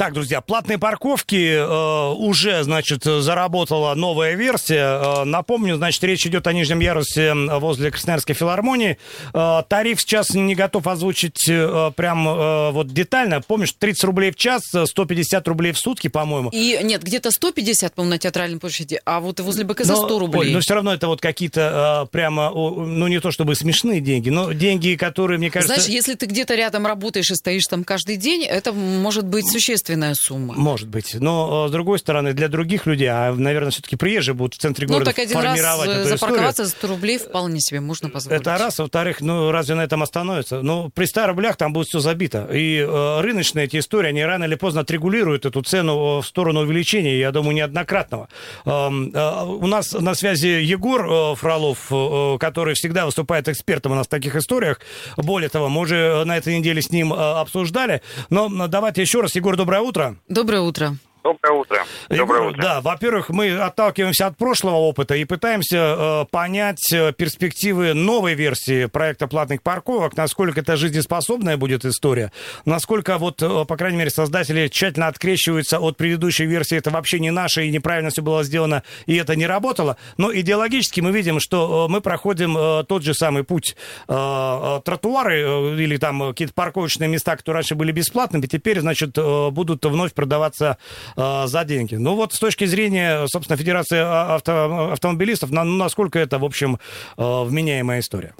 Так, 0.00 0.14
друзья, 0.14 0.40
платные 0.40 0.78
парковки 0.78 1.56
э, 1.56 2.14
уже, 2.14 2.62
значит, 2.62 3.04
заработала 3.04 3.94
новая 3.94 4.34
версия. 4.34 4.98
Э, 4.98 5.24
напомню, 5.24 5.76
значит, 5.76 6.02
речь 6.02 6.26
идет 6.26 6.46
о 6.46 6.54
нижнем 6.54 6.80
ярусе 6.80 7.34
возле 7.34 7.90
Красноярской 7.90 8.34
филармонии. 8.34 8.96
Э, 9.34 9.62
тариф 9.68 10.00
сейчас 10.00 10.30
не 10.30 10.54
готов 10.54 10.86
озвучить 10.86 11.46
э, 11.46 11.92
прям 11.94 12.26
э, 12.26 12.70
вот 12.70 12.88
детально. 12.94 13.42
Помнишь, 13.42 13.74
30 13.78 14.04
рублей 14.04 14.30
в 14.30 14.36
час, 14.36 14.62
150 14.72 15.46
рублей 15.48 15.72
в 15.72 15.78
сутки, 15.78 16.08
по-моему. 16.08 16.48
И 16.50 16.78
нет, 16.82 17.02
где-то 17.02 17.30
150, 17.30 17.92
по-моему, 17.92 18.14
на 18.14 18.18
театральной 18.18 18.58
площади, 18.58 18.98
а 19.04 19.20
вот 19.20 19.40
возле 19.40 19.64
БКЗ 19.64 19.88
100 19.88 20.18
рублей. 20.18 20.40
Оль, 20.40 20.52
но 20.52 20.60
все 20.60 20.76
равно 20.76 20.94
это 20.94 21.08
вот 21.08 21.20
какие-то 21.20 22.06
э, 22.06 22.10
прямо, 22.10 22.50
ну 22.54 23.06
не 23.06 23.20
то 23.20 23.30
чтобы 23.30 23.54
смешные 23.54 24.00
деньги, 24.00 24.30
но 24.30 24.52
деньги, 24.52 24.96
которые, 24.96 25.36
мне 25.36 25.50
кажется... 25.50 25.74
Знаешь, 25.74 25.90
если 25.90 26.14
ты 26.14 26.24
где-то 26.24 26.54
рядом 26.54 26.86
работаешь 26.86 27.30
и 27.30 27.34
стоишь 27.34 27.64
там 27.66 27.84
каждый 27.84 28.16
день, 28.16 28.44
это 28.44 28.72
может 28.72 29.26
быть 29.26 29.44
существенно 29.46 29.89
существенная 29.90 30.14
сумма. 30.14 30.54
Может 30.54 30.88
быть. 30.88 31.14
Но, 31.14 31.68
с 31.68 31.70
другой 31.70 31.98
стороны, 31.98 32.32
для 32.32 32.48
других 32.48 32.86
людей, 32.86 33.08
а, 33.08 33.32
наверное, 33.32 33.70
все-таки 33.70 33.96
приезжие 33.96 34.34
будут 34.34 34.54
в 34.54 34.58
центре 34.58 34.86
ну, 34.86 34.94
города 34.94 35.10
так 35.10 35.18
один 35.18 35.34
формировать 35.34 35.88
раз 35.88 35.96
эту 35.98 36.08
запарковаться 36.08 36.62
историю. 36.62 36.70
за 36.70 36.76
100 36.76 36.88
рублей 36.88 37.18
вполне 37.18 37.60
себе 37.60 37.80
можно 37.80 38.08
позволить. 38.08 38.40
Это 38.40 38.58
раз. 38.58 38.78
Во-вторых, 38.78 39.20
ну, 39.20 39.50
разве 39.50 39.74
на 39.74 39.82
этом 39.82 40.02
остановится? 40.02 40.62
Ну, 40.62 40.90
при 40.90 41.06
100 41.06 41.26
рублях 41.26 41.56
там 41.56 41.72
будет 41.72 41.88
все 41.88 42.00
забито. 42.00 42.48
И 42.52 42.78
э, 42.78 43.20
рыночные 43.20 43.66
эти 43.66 43.78
истории, 43.78 44.08
они 44.08 44.24
рано 44.24 44.44
или 44.44 44.54
поздно 44.54 44.82
отрегулируют 44.82 45.46
эту 45.46 45.62
цену 45.62 46.20
в 46.20 46.26
сторону 46.26 46.60
увеличения, 46.60 47.18
я 47.18 47.32
думаю, 47.32 47.54
неоднократного. 47.54 48.28
Э, 48.64 48.70
э, 48.70 49.44
у 49.44 49.66
нас 49.66 49.92
на 49.92 50.14
связи 50.14 50.46
Егор 50.46 51.04
э, 51.04 51.34
Фролов, 51.36 51.86
э, 51.90 52.36
который 52.38 52.74
всегда 52.74 53.06
выступает 53.06 53.48
экспертом 53.48 53.92
у 53.92 53.94
нас 53.94 54.06
в 54.06 54.10
таких 54.10 54.36
историях. 54.36 54.80
Более 55.16 55.48
того, 55.48 55.68
мы 55.68 55.80
уже 55.82 56.24
на 56.24 56.36
этой 56.36 56.58
неделе 56.58 56.82
с 56.82 56.90
ним 56.90 57.12
э, 57.12 57.16
обсуждали. 57.16 58.02
Но 58.28 58.48
давайте 58.68 59.02
еще 59.02 59.20
раз. 59.20 59.34
Егор, 59.34 59.56
доброе 59.56 59.79
утро. 59.82 60.16
Доброе 60.28 60.60
утро. 60.62 60.96
Доброе 61.22 61.52
утро. 61.52 61.84
Доброе 62.08 62.48
утро. 62.48 62.62
Да, 62.62 62.80
во-первых, 62.80 63.28
мы 63.28 63.50
отталкиваемся 63.58 64.26
от 64.26 64.38
прошлого 64.38 64.76
опыта 64.76 65.14
и 65.14 65.24
пытаемся 65.24 65.76
э, 65.76 66.24
понять 66.30 66.92
э, 66.92 67.12
перспективы 67.12 67.92
новой 67.92 68.34
версии 68.34 68.86
проекта 68.86 69.26
платных 69.26 69.62
парковок, 69.62 70.16
насколько 70.16 70.60
это 70.60 70.76
жизнеспособная 70.76 71.58
будет 71.58 71.84
история, 71.84 72.32
насколько 72.64 73.18
вот, 73.18 73.42
э, 73.42 73.64
по 73.66 73.76
крайней 73.76 73.98
мере, 73.98 74.10
создатели 74.10 74.68
тщательно 74.68 75.08
открещиваются 75.08 75.78
от 75.78 75.98
предыдущей 75.98 76.46
версии, 76.46 76.78
это 76.78 76.90
вообще 76.90 77.20
не 77.20 77.30
наше 77.30 77.66
и 77.66 77.70
неправильно 77.70 78.08
все 78.08 78.22
было 78.22 78.42
сделано, 78.42 78.82
и 79.04 79.14
это 79.16 79.36
не 79.36 79.46
работало. 79.46 79.98
Но 80.16 80.34
идеологически 80.34 81.00
мы 81.00 81.12
видим, 81.12 81.38
что 81.38 81.86
э, 81.86 81.92
мы 81.92 82.00
проходим 82.00 82.56
э, 82.56 82.84
тот 82.84 83.02
же 83.02 83.12
самый 83.12 83.44
путь. 83.44 83.76
Э, 84.08 84.78
э, 84.78 84.80
тротуары 84.84 85.42
э, 85.42 85.76
или 85.82 85.98
там 85.98 86.30
какие-то 86.30 86.54
парковочные 86.54 87.08
места, 87.08 87.36
которые 87.36 87.60
раньше 87.60 87.74
были 87.74 87.92
бесплатными, 87.92 88.46
теперь, 88.46 88.80
значит, 88.80 89.18
э, 89.18 89.50
будут 89.50 89.84
вновь 89.84 90.14
продаваться 90.14 90.78
э, 91.16 91.46
за 91.46 91.64
деньги. 91.64 91.96
Ну 91.96 92.14
вот 92.14 92.32
с 92.32 92.38
точки 92.38 92.64
зрения, 92.64 93.26
собственно, 93.26 93.56
Федерации 93.56 94.00
авто, 94.00 94.90
автомобилистов, 94.92 95.50
на, 95.50 95.64
насколько 95.64 96.18
это, 96.18 96.38
в 96.38 96.44
общем, 96.44 96.78
э, 97.18 97.22
вменяемая 97.44 98.00
история? 98.00 98.34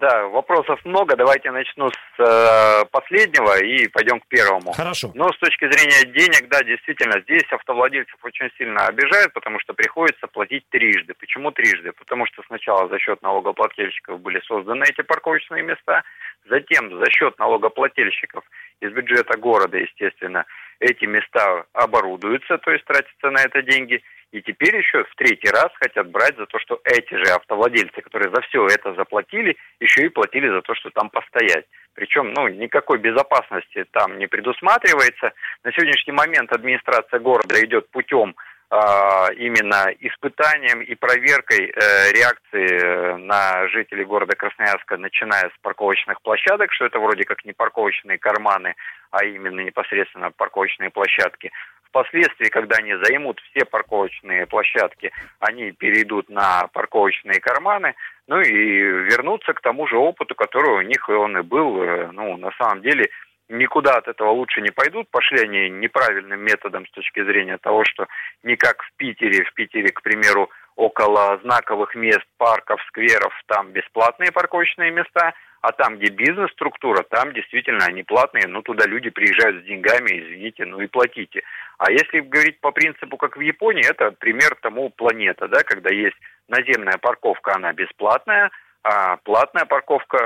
Да, 0.00 0.28
вопросов 0.28 0.78
много. 0.84 1.16
Давайте 1.16 1.50
начну 1.50 1.90
с 1.90 2.20
э, 2.20 2.84
последнего 2.92 3.58
и 3.60 3.88
пойдем 3.88 4.20
к 4.20 4.28
первому. 4.28 4.70
Хорошо. 4.70 5.10
Но 5.14 5.32
с 5.32 5.38
точки 5.38 5.64
зрения 5.64 6.12
денег, 6.12 6.48
да, 6.48 6.62
действительно, 6.62 7.20
здесь 7.22 7.42
автовладельцев 7.50 8.16
очень 8.22 8.48
сильно 8.56 8.86
обижают, 8.86 9.32
потому 9.32 9.58
что 9.58 9.74
приходится 9.74 10.28
платить 10.28 10.62
трижды. 10.68 11.14
Почему 11.18 11.50
трижды? 11.50 11.90
Потому 11.90 12.26
что 12.26 12.42
сначала 12.46 12.88
за 12.88 13.00
счет 13.00 13.20
налогоплательщиков 13.22 14.20
были 14.20 14.40
созданы 14.46 14.84
эти 14.84 15.02
парковочные 15.02 15.64
места, 15.64 16.04
затем 16.48 16.96
за 16.96 17.10
счет 17.10 17.36
налогоплательщиков 17.40 18.44
из 18.80 18.92
бюджета 18.92 19.36
города, 19.36 19.78
естественно, 19.78 20.44
эти 20.80 21.04
места 21.04 21.64
оборудуются, 21.72 22.58
то 22.58 22.70
есть 22.70 22.84
тратятся 22.84 23.30
на 23.30 23.42
это 23.42 23.62
деньги. 23.62 24.02
И 24.30 24.42
теперь 24.42 24.76
еще 24.76 25.04
в 25.04 25.14
третий 25.16 25.48
раз 25.48 25.70
хотят 25.80 26.10
брать 26.10 26.36
за 26.36 26.46
то, 26.46 26.58
что 26.58 26.80
эти 26.84 27.14
же 27.14 27.32
автовладельцы, 27.32 28.02
которые 28.02 28.30
за 28.30 28.42
все 28.42 28.66
это 28.66 28.94
заплатили, 28.94 29.56
еще 29.80 30.04
и 30.04 30.10
платили 30.10 30.48
за 30.48 30.60
то, 30.60 30.74
что 30.74 30.90
там 30.90 31.08
постоять. 31.08 31.64
Причем, 31.94 32.32
ну, 32.34 32.46
никакой 32.48 32.98
безопасности 32.98 33.86
там 33.90 34.18
не 34.18 34.26
предусматривается. 34.26 35.32
На 35.64 35.72
сегодняшний 35.72 36.12
момент 36.12 36.52
администрация 36.52 37.20
города 37.20 37.58
идет 37.64 37.90
путем 37.90 38.36
именно 38.70 39.90
испытанием 40.00 40.82
и 40.82 40.94
проверкой 40.94 41.70
э, 41.70 42.12
реакции 42.12 42.68
э, 42.68 43.16
на 43.16 43.66
жителей 43.68 44.04
города 44.04 44.36
Красноярска, 44.36 44.98
начиная 44.98 45.48
с 45.48 45.58
парковочных 45.62 46.20
площадок, 46.20 46.72
что 46.72 46.84
это 46.84 46.98
вроде 46.98 47.24
как 47.24 47.44
не 47.46 47.54
парковочные 47.54 48.18
карманы, 48.18 48.74
а 49.10 49.24
именно 49.24 49.60
непосредственно 49.60 50.30
парковочные 50.30 50.90
площадки. 50.90 51.50
Впоследствии, 51.84 52.50
когда 52.50 52.76
они 52.76 52.94
займут 53.02 53.40
все 53.40 53.64
парковочные 53.64 54.46
площадки, 54.46 55.10
они 55.40 55.72
перейдут 55.72 56.28
на 56.28 56.68
парковочные 56.74 57.40
карманы, 57.40 57.94
ну 58.26 58.38
и 58.40 58.52
вернутся 58.52 59.54
к 59.54 59.62
тому 59.62 59.86
же 59.86 59.96
опыту, 59.96 60.34
который 60.34 60.76
у 60.76 60.82
них 60.82 61.08
и 61.08 61.12
он 61.12 61.38
и 61.38 61.42
был. 61.42 61.82
Э, 61.82 62.10
ну, 62.12 62.36
на 62.36 62.50
самом 62.58 62.82
деле, 62.82 63.08
никуда 63.48 63.96
от 63.96 64.08
этого 64.08 64.30
лучше 64.30 64.60
не 64.60 64.70
пойдут. 64.70 65.10
Пошли 65.10 65.40
они 65.40 65.70
неправильным 65.70 66.40
методом 66.40 66.86
с 66.86 66.90
точки 66.90 67.22
зрения 67.24 67.58
того, 67.58 67.84
что 67.84 68.06
не 68.42 68.56
как 68.56 68.82
в 68.82 68.92
Питере, 68.96 69.44
в 69.44 69.54
Питере, 69.54 69.88
к 69.88 70.02
примеру, 70.02 70.50
около 70.76 71.38
знаковых 71.42 71.94
мест, 71.96 72.24
парков, 72.36 72.80
скверов, 72.88 73.34
там 73.46 73.72
бесплатные 73.72 74.30
парковочные 74.30 74.92
места, 74.92 75.34
а 75.60 75.72
там, 75.72 75.98
где 75.98 76.10
бизнес-структура, 76.12 77.02
там 77.02 77.32
действительно 77.32 77.84
они 77.84 78.04
платные, 78.04 78.46
но 78.46 78.62
туда 78.62 78.86
люди 78.86 79.10
приезжают 79.10 79.62
с 79.62 79.66
деньгами, 79.66 80.10
извините, 80.10 80.64
ну 80.64 80.80
и 80.80 80.86
платите. 80.86 81.42
А 81.78 81.90
если 81.90 82.20
говорить 82.20 82.60
по 82.60 82.70
принципу, 82.70 83.16
как 83.16 83.36
в 83.36 83.40
Японии, 83.40 83.88
это 83.88 84.12
пример 84.12 84.56
тому 84.62 84.90
планета, 84.90 85.48
да, 85.48 85.64
когда 85.64 85.92
есть 85.92 86.16
наземная 86.46 86.98
парковка, 86.98 87.56
она 87.56 87.72
бесплатная, 87.72 88.50
а 88.84 89.16
платная 89.18 89.64
парковка, 89.64 90.16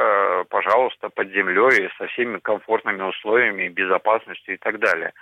пожалуйста, 0.44 1.08
под 1.08 1.28
землей 1.30 1.90
со 1.99 2.06
всеми 2.08 2.38
комфортными 2.38 3.02
условиями, 3.02 3.68
безопасностью 3.68 4.54
и 4.54 4.58
так 4.58 4.78
далее. 4.78 5.12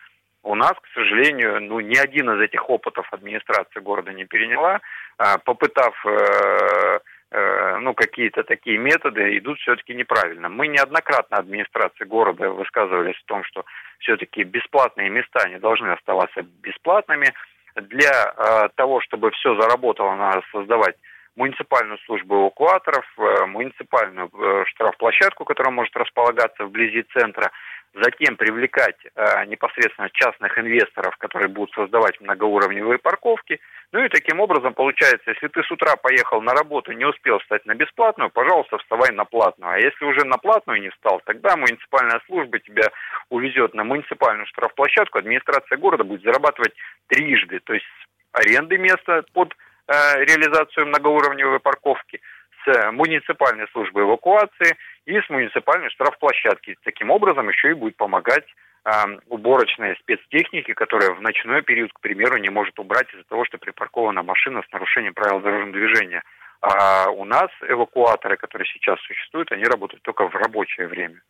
У 0.42 0.54
нас, 0.54 0.72
к 0.72 0.86
сожалению, 0.94 1.60
ну, 1.60 1.80
ни 1.80 1.96
один 1.96 2.30
из 2.30 2.40
этих 2.40 2.68
опытов 2.70 3.06
администрация 3.12 3.82
города 3.82 4.12
не 4.12 4.24
переняла, 4.24 4.80
а, 5.18 5.36
попытав 5.36 5.94
э, 6.06 6.98
э, 7.32 7.76
ну, 7.80 7.92
какие-то 7.92 8.42
такие 8.42 8.78
методы 8.78 9.36
идут 9.36 9.58
все-таки 9.58 9.94
неправильно. 9.94 10.48
Мы 10.48 10.68
неоднократно 10.68 11.36
администрации 11.36 12.04
города 12.04 12.48
высказывались 12.48 13.16
в 13.16 13.24
том, 13.26 13.44
что 13.44 13.64
все-таки 13.98 14.44
бесплатные 14.44 15.10
места 15.10 15.46
не 15.48 15.58
должны 15.58 15.88
оставаться 15.88 16.42
бесплатными. 16.62 17.34
Для 17.76 18.34
э, 18.36 18.68
того, 18.76 19.02
чтобы 19.02 19.30
все 19.32 19.54
заработало, 19.60 20.14
надо 20.16 20.42
создавать 20.52 20.96
муниципальную 21.36 21.98
службу 22.06 22.42
эвакуаторов, 22.42 23.06
э, 23.18 23.46
муниципальную 23.46 24.30
э, 24.32 24.64
штрафплощадку, 24.66 25.44
которая 25.44 25.72
может 25.72 25.96
располагаться 25.96 26.64
вблизи 26.64 27.04
центра, 27.14 27.50
затем 27.94 28.36
привлекать 28.36 28.96
э, 29.04 29.46
непосредственно 29.46 30.10
частных 30.12 30.58
инвесторов, 30.58 31.16
которые 31.16 31.48
будут 31.48 31.74
создавать 31.74 32.20
многоуровневые 32.20 32.98
парковки. 32.98 33.58
Ну 33.92 34.04
и 34.04 34.08
таким 34.08 34.38
образом 34.38 34.74
получается, 34.74 35.30
если 35.30 35.48
ты 35.48 35.62
с 35.62 35.70
утра 35.70 35.96
поехал 35.96 36.40
на 36.40 36.52
работу, 36.52 36.92
не 36.92 37.04
успел 37.04 37.40
встать 37.40 37.66
на 37.66 37.74
бесплатную, 37.74 38.30
пожалуйста, 38.30 38.78
вставай 38.78 39.10
на 39.12 39.24
платную. 39.24 39.72
А 39.72 39.78
если 39.78 40.04
уже 40.04 40.24
на 40.24 40.38
платную 40.38 40.80
не 40.80 40.90
встал, 40.90 41.20
тогда 41.24 41.56
муниципальная 41.56 42.20
служба 42.26 42.60
тебя 42.60 42.90
увезет 43.28 43.74
на 43.74 43.82
муниципальную 43.82 44.46
штрафплощадку, 44.46 45.18
администрация 45.18 45.76
города 45.76 46.04
будет 46.04 46.22
зарабатывать 46.22 46.74
трижды, 47.08 47.58
то 47.60 47.74
есть 47.74 47.86
аренды 48.32 48.78
места 48.78 49.24
под 49.32 49.54
реализацию 49.90 50.86
многоуровневой 50.86 51.60
парковки, 51.60 52.20
с 52.64 52.92
муниципальной 52.92 53.66
службой 53.72 54.04
эвакуации 54.04 54.76
и 55.06 55.20
с 55.20 55.28
муниципальной 55.30 55.90
штрафплощадки. 55.90 56.76
Таким 56.84 57.10
образом 57.10 57.48
еще 57.48 57.70
и 57.70 57.74
будет 57.74 57.96
помогать 57.96 58.44
э, 58.84 58.90
уборочной 59.28 59.96
спецтехники, 59.96 60.74
которая 60.74 61.12
в 61.12 61.22
ночной 61.22 61.62
период, 61.62 61.92
к 61.92 62.00
примеру, 62.00 62.36
не 62.38 62.50
может 62.50 62.78
убрать 62.78 63.12
из-за 63.12 63.24
того, 63.24 63.44
что 63.44 63.58
припаркована 63.58 64.22
машина 64.22 64.62
с 64.68 64.72
нарушением 64.72 65.14
правил 65.14 65.40
дорожного 65.40 65.72
движения. 65.72 66.22
А 66.62 67.08
у 67.08 67.24
нас 67.24 67.48
эвакуаторы, 67.66 68.36
которые 68.36 68.68
сейчас 68.74 68.98
существуют, 69.06 69.50
они 69.50 69.64
работают 69.64 70.02
только 70.02 70.28
в 70.28 70.34
рабочее 70.34 70.88
время. 70.88 71.22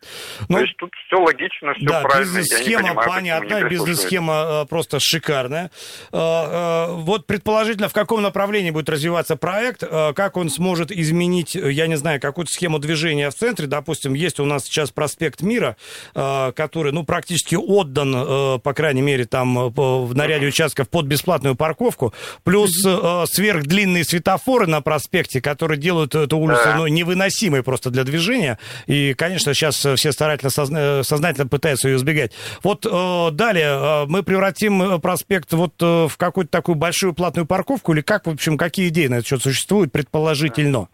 Ну, 0.48 0.56
То 0.56 0.62
есть 0.64 0.76
тут 0.76 0.92
все 1.06 1.20
логично, 1.20 1.72
все 1.74 1.86
да, 1.86 2.00
правильно. 2.00 2.38
Бизнес-схема 2.38 2.94
понятная, 2.94 3.68
бизнес-схема 3.68 4.66
просто 4.68 4.98
шикарная. 4.98 5.70
Вот 6.10 7.28
предположительно, 7.28 7.88
в 7.88 7.92
каком 7.92 8.22
направлении 8.22 8.72
будет 8.72 8.88
развиваться 8.88 9.36
проект, 9.36 9.84
как 9.88 10.36
он 10.36 10.50
сможет 10.50 10.90
изменить, 10.90 11.54
я 11.54 11.86
не 11.86 11.96
знаю, 11.96 12.20
какую-то 12.20 12.50
схему 12.50 12.80
движения 12.80 13.30
в 13.30 13.34
центре. 13.34 13.68
Допустим, 13.68 14.14
есть 14.14 14.40
у 14.40 14.44
нас 14.44 14.64
сейчас 14.64 14.90
проспект 14.90 15.42
Мира, 15.42 15.76
который, 16.12 16.90
ну, 16.90 17.04
практически 17.04 17.54
отдан, 17.54 18.60
по 18.60 18.74
крайней 18.74 19.02
мере, 19.02 19.26
там 19.26 19.54
на 19.54 20.26
ряде 20.26 20.48
участков 20.48 20.90
под 20.90 21.06
бесплатную 21.06 21.54
парковку, 21.54 22.12
плюс 22.42 22.72
сверхдлинные 22.72 24.02
светофоры 24.02 24.66
на 24.66 24.80
проспекте 24.80 25.19
проспекте, 25.20 25.40
которые 25.40 25.78
делают 25.78 26.14
эту 26.14 26.38
улицу 26.38 26.62
да. 26.64 26.76
ну, 26.76 26.86
невыносимой 26.86 27.62
просто 27.62 27.90
для 27.90 28.04
движения. 28.04 28.58
И, 28.86 29.14
конечно, 29.14 29.54
сейчас 29.54 29.76
все 29.76 30.12
старательно, 30.12 30.50
созна... 30.50 31.02
сознательно 31.02 31.48
пытаются 31.48 31.88
ее 31.88 31.96
избегать. 31.96 32.32
Вот 32.62 32.86
э, 32.86 33.30
далее 33.32 34.04
э, 34.04 34.06
мы 34.08 34.22
превратим 34.22 35.00
проспект 35.00 35.52
вот 35.52 35.74
э, 35.80 36.08
в 36.08 36.16
какую-то 36.16 36.50
такую 36.50 36.76
большую 36.76 37.14
платную 37.14 37.46
парковку 37.46 37.92
или 37.92 38.00
как, 38.00 38.26
в 38.26 38.30
общем, 38.30 38.56
какие 38.56 38.88
идеи 38.88 39.08
на 39.08 39.16
этот 39.16 39.26
счет 39.26 39.42
существуют 39.42 39.92
предположительно? 39.92 40.88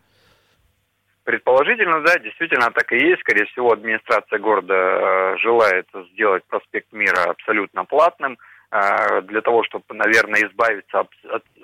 Предположительно, 1.25 2.01
да, 2.03 2.19
действительно 2.19 2.71
так 2.71 2.93
и 2.93 2.97
есть. 2.97 3.21
Скорее 3.21 3.47
всего, 3.47 3.73
администрация 3.73 4.39
города 4.39 4.75
э, 4.75 5.37
желает 5.39 5.87
сделать 6.13 6.45
проспект 6.49 6.93
Мира 6.93 7.31
абсолютно 7.31 7.85
платным 7.85 8.39
э, 8.71 9.23
для 9.23 9.41
того, 9.41 9.65
чтобы, 9.65 9.85
наверное, 9.91 10.41
избавиться 10.43 11.07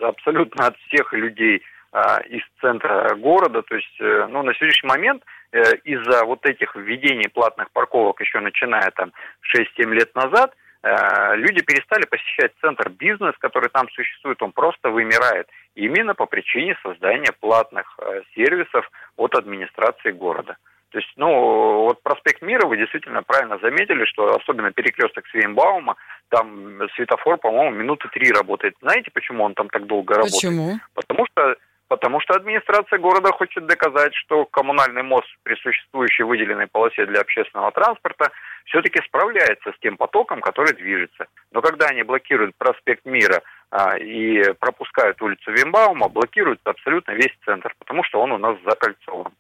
абсолютно 0.01 0.67
от 0.67 0.77
всех 0.89 1.13
людей, 1.13 1.63
из 1.93 2.43
центра 2.61 3.15
города. 3.17 3.63
То 3.63 3.75
есть, 3.75 4.01
э, 4.01 4.27
ну, 4.31 4.43
на 4.43 4.55
сегодняшний 4.55 4.89
момент 4.89 5.23
э, 5.53 5.61
из-за 5.85 6.25
вот 6.25 6.45
этих 6.47 6.75
введений 6.75 7.29
платных 7.29 7.71
парковок, 7.71 8.21
еще 8.21 8.41
начиная 8.41 8.91
там 8.93 9.13
6-7 9.55 9.93
лет 9.93 10.15
назад, 10.15 10.55
э, 10.83 11.37
люди 11.37 11.63
перестали 11.63 12.07
посещать 12.07 12.53
центр. 12.63 12.89
Бизнес, 12.89 13.35
который 13.39 13.69
там 13.69 13.91
существует, 13.91 14.43
он 14.43 14.53
просто 14.53 14.89
вымирает. 14.89 15.49
Именно 15.75 16.15
по 16.15 16.25
причине 16.25 16.79
создания 16.83 17.33
платных 17.41 17.99
сервисов 18.35 18.91
от 19.17 19.35
администрации 19.35 20.13
города. 20.13 20.57
То 20.93 20.99
есть, 20.99 21.11
ну, 21.17 21.85
вот 21.85 22.03
проспект 22.03 22.43
Мира, 22.43 22.67
вы 22.67 22.77
действительно 22.77 23.23
правильно 23.23 23.59
заметили, 23.59 24.05
что 24.05 24.35
особенно 24.35 24.73
перекресток 24.73 25.27
Свейнбаума, 25.29 25.97
там 26.29 26.81
светофор, 26.95 27.39
по-моему, 27.39 27.75
минуты 27.77 28.09
три 28.09 28.31
работает. 28.31 28.75
Знаете, 28.83 29.11
почему 29.11 29.45
он 29.45 29.55
там 29.55 29.69
так 29.69 29.87
долго 29.87 30.15
работает? 30.15 30.43
Почему? 30.43 30.81
Потому 30.95 31.27
что 31.27 31.57
Потому 31.93 32.21
что 32.21 32.33
администрация 32.33 32.99
города 32.99 33.33
хочет 33.33 33.67
доказать, 33.67 34.15
что 34.15 34.47
коммунальный 34.47 35.03
мост 35.03 35.29
при 35.43 35.57
существующей 35.57 36.23
выделенной 36.23 36.67
полосе 36.67 37.05
для 37.05 37.21
общественного 37.21 37.71
транспорта 37.71 38.31
все-таки 38.65 39.03
справляется 39.07 39.73
с 39.73 39.79
тем 39.79 39.99
потоком, 39.99 40.41
который 40.41 40.73
движется. 40.73 41.27
Но 41.51 41.61
когда 41.61 41.89
они 41.89 42.03
блокируют 42.03 42.57
проспект 42.57 43.05
Мира 43.05 43.43
а, 43.71 43.99
и 43.99 44.55
пропускают 44.55 45.21
улицу 45.21 45.53
Вимбаума, 45.53 46.09
блокируют 46.09 46.61
абсолютно 46.65 47.13
весь 47.13 47.37
центр, 47.45 47.75
потому 47.79 48.05
что 48.05 48.23
он 48.23 48.33
у 48.33 48.39
нас 48.39 48.57
закольцован. 48.65 49.31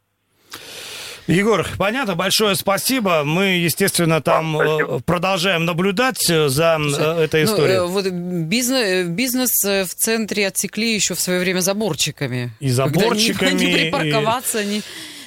Егор, 1.26 1.66
понятно, 1.78 2.14
большое 2.14 2.56
спасибо. 2.56 3.22
Мы, 3.24 3.58
естественно, 3.58 4.20
там 4.20 4.56
спасибо. 4.56 4.96
Э, 4.96 5.00
продолжаем 5.04 5.64
наблюдать 5.64 6.28
э, 6.28 6.48
за 6.48 6.78
Слушай, 6.80 7.24
этой 7.24 7.44
ну, 7.44 7.50
историей. 7.50 7.78
Ну, 7.78 7.86
вот 7.88 8.06
бизнес, 8.06 9.08
бизнес 9.08 9.50
в 9.62 9.94
центре 9.94 10.48
отсекли 10.48 10.94
еще 10.94 11.14
в 11.14 11.20
свое 11.20 11.40
время 11.40 11.60
заборчиками. 11.60 12.50
И 12.60 12.70
заборчиками. 12.70 13.50
Когда 13.50 13.64
не, 13.64 13.66
не 13.72 13.72
припарковаться, 13.72 14.60
и... 14.60 14.66
не 14.66 14.82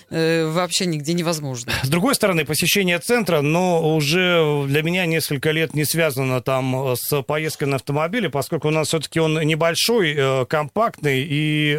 э, 0.10 0.46
вообще 0.46 0.86
нигде 0.86 1.14
невозможно. 1.14 1.72
С 1.84 1.90
другой 1.90 2.16
стороны, 2.16 2.46
посещение 2.46 3.00
центра, 3.00 3.42
но 3.42 3.96
уже 3.96 4.66
для 4.68 4.84
меня 4.84 5.06
несколько 5.06 5.52
лет 5.52 5.74
не 5.74 5.86
связано 5.86 6.42
там 6.42 6.92
э, 6.92 6.96
с 6.96 7.22
поездкой 7.22 7.68
на 7.68 7.76
автомобиле, 7.78 8.30
поскольку 8.30 8.68
у 8.68 8.72
нас 8.72 8.88
все-таки 8.88 9.20
он 9.20 9.40
небольшой, 9.42 10.14
э, 10.16 10.46
компактный, 10.46 11.26
и 11.28 11.76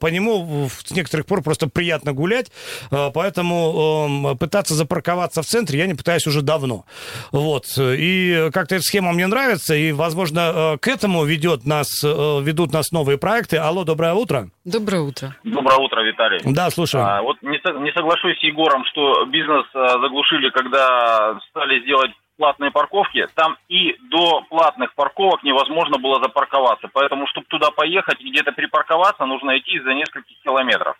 по 0.00 0.06
нему 0.06 0.68
с 0.84 0.90
некоторых 0.90 1.26
пор 1.26 1.42
просто 1.42 1.68
приятно 1.68 2.12
гулять, 2.12 2.50
поэтому 2.90 4.32
э, 4.32 4.36
пытаться 4.36 4.74
запарковаться 4.74 5.42
в 5.42 5.46
центре 5.46 5.78
я 5.78 5.86
не 5.86 5.94
пытаюсь 5.94 6.26
уже 6.26 6.42
давно. 6.42 6.84
Вот. 7.32 7.66
И 7.78 8.50
как-то 8.52 8.76
эта 8.76 8.84
схема 8.84 9.12
мне 9.12 9.26
нравится, 9.26 9.74
и, 9.74 9.92
возможно, 9.92 10.78
к 10.80 10.88
этому 10.88 11.24
ведет 11.24 11.66
нас, 11.66 12.02
ведут 12.02 12.72
нас 12.72 12.90
новые 12.92 13.18
проекты. 13.18 13.56
Алло, 13.56 13.84
доброе 13.84 14.14
утро. 14.14 14.50
Доброе 14.64 15.00
утро. 15.00 15.34
Доброе 15.42 15.78
утро, 15.78 16.02
Виталий. 16.02 16.40
Да, 16.44 16.68
слушаю. 16.70 17.02
А, 17.02 17.22
вот 17.22 17.40
не, 17.40 17.58
не 17.82 17.92
соглашусь 17.92 18.38
с 18.38 18.42
Егором, 18.42 18.84
что 18.84 19.24
бизнес 19.24 19.64
а, 19.74 19.98
заглушили, 20.00 20.50
когда 20.50 21.40
стали 21.48 21.80
сделать 21.80 22.10
платные 22.36 22.70
парковки. 22.70 23.26
Там 23.34 23.56
и 23.68 23.96
до 24.10 24.42
платных 24.50 24.94
парковок 24.94 25.42
невозможно 25.42 25.98
было 25.98 26.22
запарковаться. 26.22 26.88
Поэтому, 26.92 27.26
чтобы 27.28 27.46
туда 27.48 27.70
поехать 27.70 28.20
и 28.20 28.30
где-то 28.30 28.52
припарковаться, 28.52 29.24
нужно 29.24 29.58
идти 29.58 29.80
за 29.80 29.94
нескольких 29.94 30.36
километров. 30.42 30.96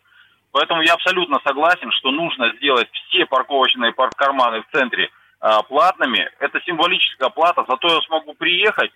Поэтому 0.53 0.81
я 0.81 0.95
абсолютно 0.95 1.39
согласен, 1.45 1.91
что 1.93 2.11
нужно 2.11 2.53
сделать 2.57 2.89
все 2.93 3.27
парковочные 3.27 3.93
карманы 3.93 4.63
в 4.63 4.77
центре 4.77 5.11
а, 5.39 5.63
платными. 5.63 6.31
Это 6.41 6.61
символическая 6.63 7.29
плата, 7.29 7.65
зато 7.69 7.89
я 7.89 8.01
смогу 8.03 8.33
приехать 8.35 8.91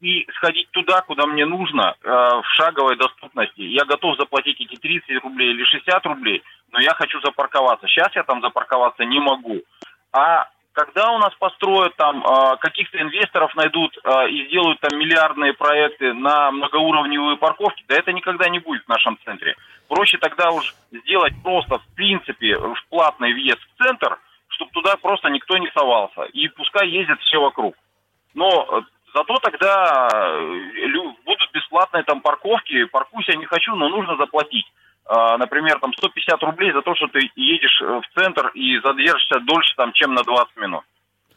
и 0.00 0.26
сходить 0.36 0.70
туда, 0.70 1.02
куда 1.02 1.26
мне 1.26 1.44
нужно, 1.44 1.94
э, 2.02 2.08
в 2.08 2.44
шаговой 2.54 2.96
доступности. 2.96 3.60
Я 3.60 3.84
готов 3.84 4.16
заплатить 4.16 4.60
эти 4.60 4.76
30 4.76 5.22
рублей 5.22 5.50
или 5.50 5.64
60 5.64 6.06
рублей, 6.06 6.42
но 6.72 6.80
я 6.80 6.94
хочу 6.94 7.20
запарковаться. 7.20 7.86
Сейчас 7.86 8.14
я 8.14 8.22
там 8.22 8.40
запарковаться 8.40 9.04
не 9.04 9.20
могу. 9.20 9.60
А 10.12 10.48
когда 10.72 11.10
у 11.10 11.18
нас 11.18 11.34
построят 11.38 11.94
там 11.96 12.24
э, 12.24 12.56
каких-то 12.60 12.98
инвесторов 12.98 13.54
найдут 13.54 13.96
э, 14.02 14.30
и 14.30 14.46
сделают 14.46 14.80
там 14.80 14.98
миллиардные 14.98 15.52
проекты 15.52 16.14
на 16.14 16.50
многоуровневые 16.50 17.36
парковки, 17.36 17.84
да 17.86 17.96
это 17.96 18.12
никогда 18.12 18.48
не 18.48 18.58
будет 18.58 18.84
в 18.84 18.88
нашем 18.88 19.18
центре. 19.24 19.54
Проще 19.88 20.16
тогда 20.18 20.50
уж 20.50 20.74
сделать 20.90 21.34
просто 21.42 21.78
в 21.78 21.94
принципе 21.94 22.56
уж 22.56 22.82
платный 22.88 23.34
въезд 23.34 23.60
в 23.60 23.84
центр, 23.84 24.18
чтобы 24.48 24.70
туда 24.70 24.96
просто 24.96 25.28
никто 25.28 25.58
не 25.58 25.70
совался. 25.72 26.22
И 26.32 26.48
пускай 26.48 26.88
ездят 26.88 27.20
все 27.20 27.38
вокруг. 27.38 27.74
Но 28.34 28.84
Зато 29.14 29.38
тогда 29.38 30.08
э, 30.12 30.98
будут 31.24 31.52
бесплатные 31.52 32.04
там 32.04 32.20
парковки. 32.20 32.84
Паркуюсь 32.84 33.28
я 33.28 33.36
не 33.36 33.46
хочу, 33.46 33.74
но 33.74 33.88
нужно 33.88 34.16
заплатить. 34.16 34.66
А, 35.06 35.36
например, 35.38 35.80
там 35.80 35.92
150 35.92 36.42
рублей 36.42 36.72
за 36.72 36.82
то, 36.82 36.94
что 36.94 37.08
ты 37.08 37.30
едешь 37.34 37.82
э, 37.82 38.00
в 38.00 38.20
центр 38.20 38.48
и 38.54 38.78
задержишься 38.78 39.40
дольше, 39.40 39.74
там, 39.76 39.92
чем 39.92 40.14
на 40.14 40.22
20 40.22 40.56
минут. 40.56 40.84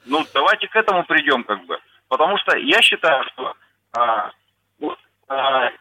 Ну, 0.05 0.23
давайте 0.33 0.67
к 0.67 0.75
этому 0.75 1.03
придем, 1.05 1.43
как 1.43 1.65
бы. 1.65 1.79
Потому 2.07 2.37
что 2.37 2.55
я 2.57 2.81
считаю, 2.81 3.23
что 3.29 3.53
а, 3.97 4.29
вот, 4.79 4.99
а, 5.27 5.71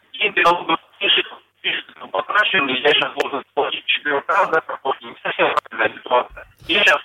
потрачены, 2.12 2.70
я 2.70 2.92
сейчас 2.92 3.12
должен 3.14 3.42
платить 3.54 3.84
4 3.86 4.22
раза, 4.26 4.62
не 5.00 5.16
совсем 5.22 5.54
ситуация. 5.94 6.46
Я 6.68 6.84
сейчас 6.84 7.00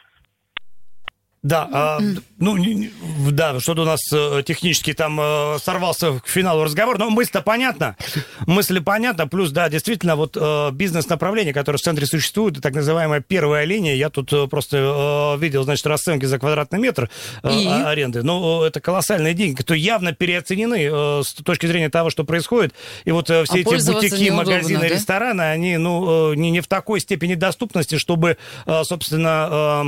да, 1.47 1.69
а, 1.71 1.99
ну, 2.39 2.57
да, 3.31 3.57
что-то 3.61 3.83
у 3.83 3.85
нас 3.85 4.01
э, 4.11 4.43
технически 4.45 4.91
там 4.91 5.17
э, 5.17 5.57
сорвался 5.63 6.19
к 6.19 6.27
финалу 6.27 6.65
разговор, 6.65 6.97
но 6.97 7.09
мысль-то 7.09 7.41
понятна, 7.41 7.95
мысль 8.45 8.81
понятна, 8.81 9.27
плюс, 9.27 9.51
да, 9.51 9.69
действительно, 9.69 10.17
вот 10.17 10.35
э, 10.35 10.71
бизнес-направление, 10.73 11.53
которое 11.53 11.77
в 11.77 11.81
центре 11.81 12.05
существует, 12.05 12.61
так 12.61 12.73
называемая 12.75 13.21
первая 13.21 13.63
линия, 13.63 13.95
я 13.95 14.09
тут 14.09 14.33
просто 14.49 15.37
видел, 15.39 15.63
значит, 15.63 15.87
расценки 15.87 16.25
за 16.25 16.37
квадратный 16.37 16.79
метр 16.79 17.09
И? 17.45 17.65
аренды, 17.65 18.23
ну, 18.23 18.63
это 18.63 18.81
колоссальные 18.81 19.33
деньги, 19.33 19.55
которые 19.55 19.81
явно 19.81 20.11
переоценены 20.11 21.23
с 21.23 21.33
точки 21.33 21.65
зрения 21.65 21.89
того, 21.89 22.09
что 22.09 22.25
происходит, 22.25 22.73
и 23.05 23.11
вот 23.11 23.27
все 23.27 23.43
а 23.49 23.57
эти 23.57 23.63
бутики, 23.63 24.29
магазины, 24.31 24.81
да? 24.81 24.87
рестораны, 24.89 25.43
они, 25.43 25.77
ну, 25.77 26.33
не, 26.33 26.51
не 26.51 26.59
в 26.59 26.67
такой 26.67 26.99
степени 26.99 27.35
доступности, 27.35 27.97
чтобы, 27.97 28.37
собственно, 28.83 29.81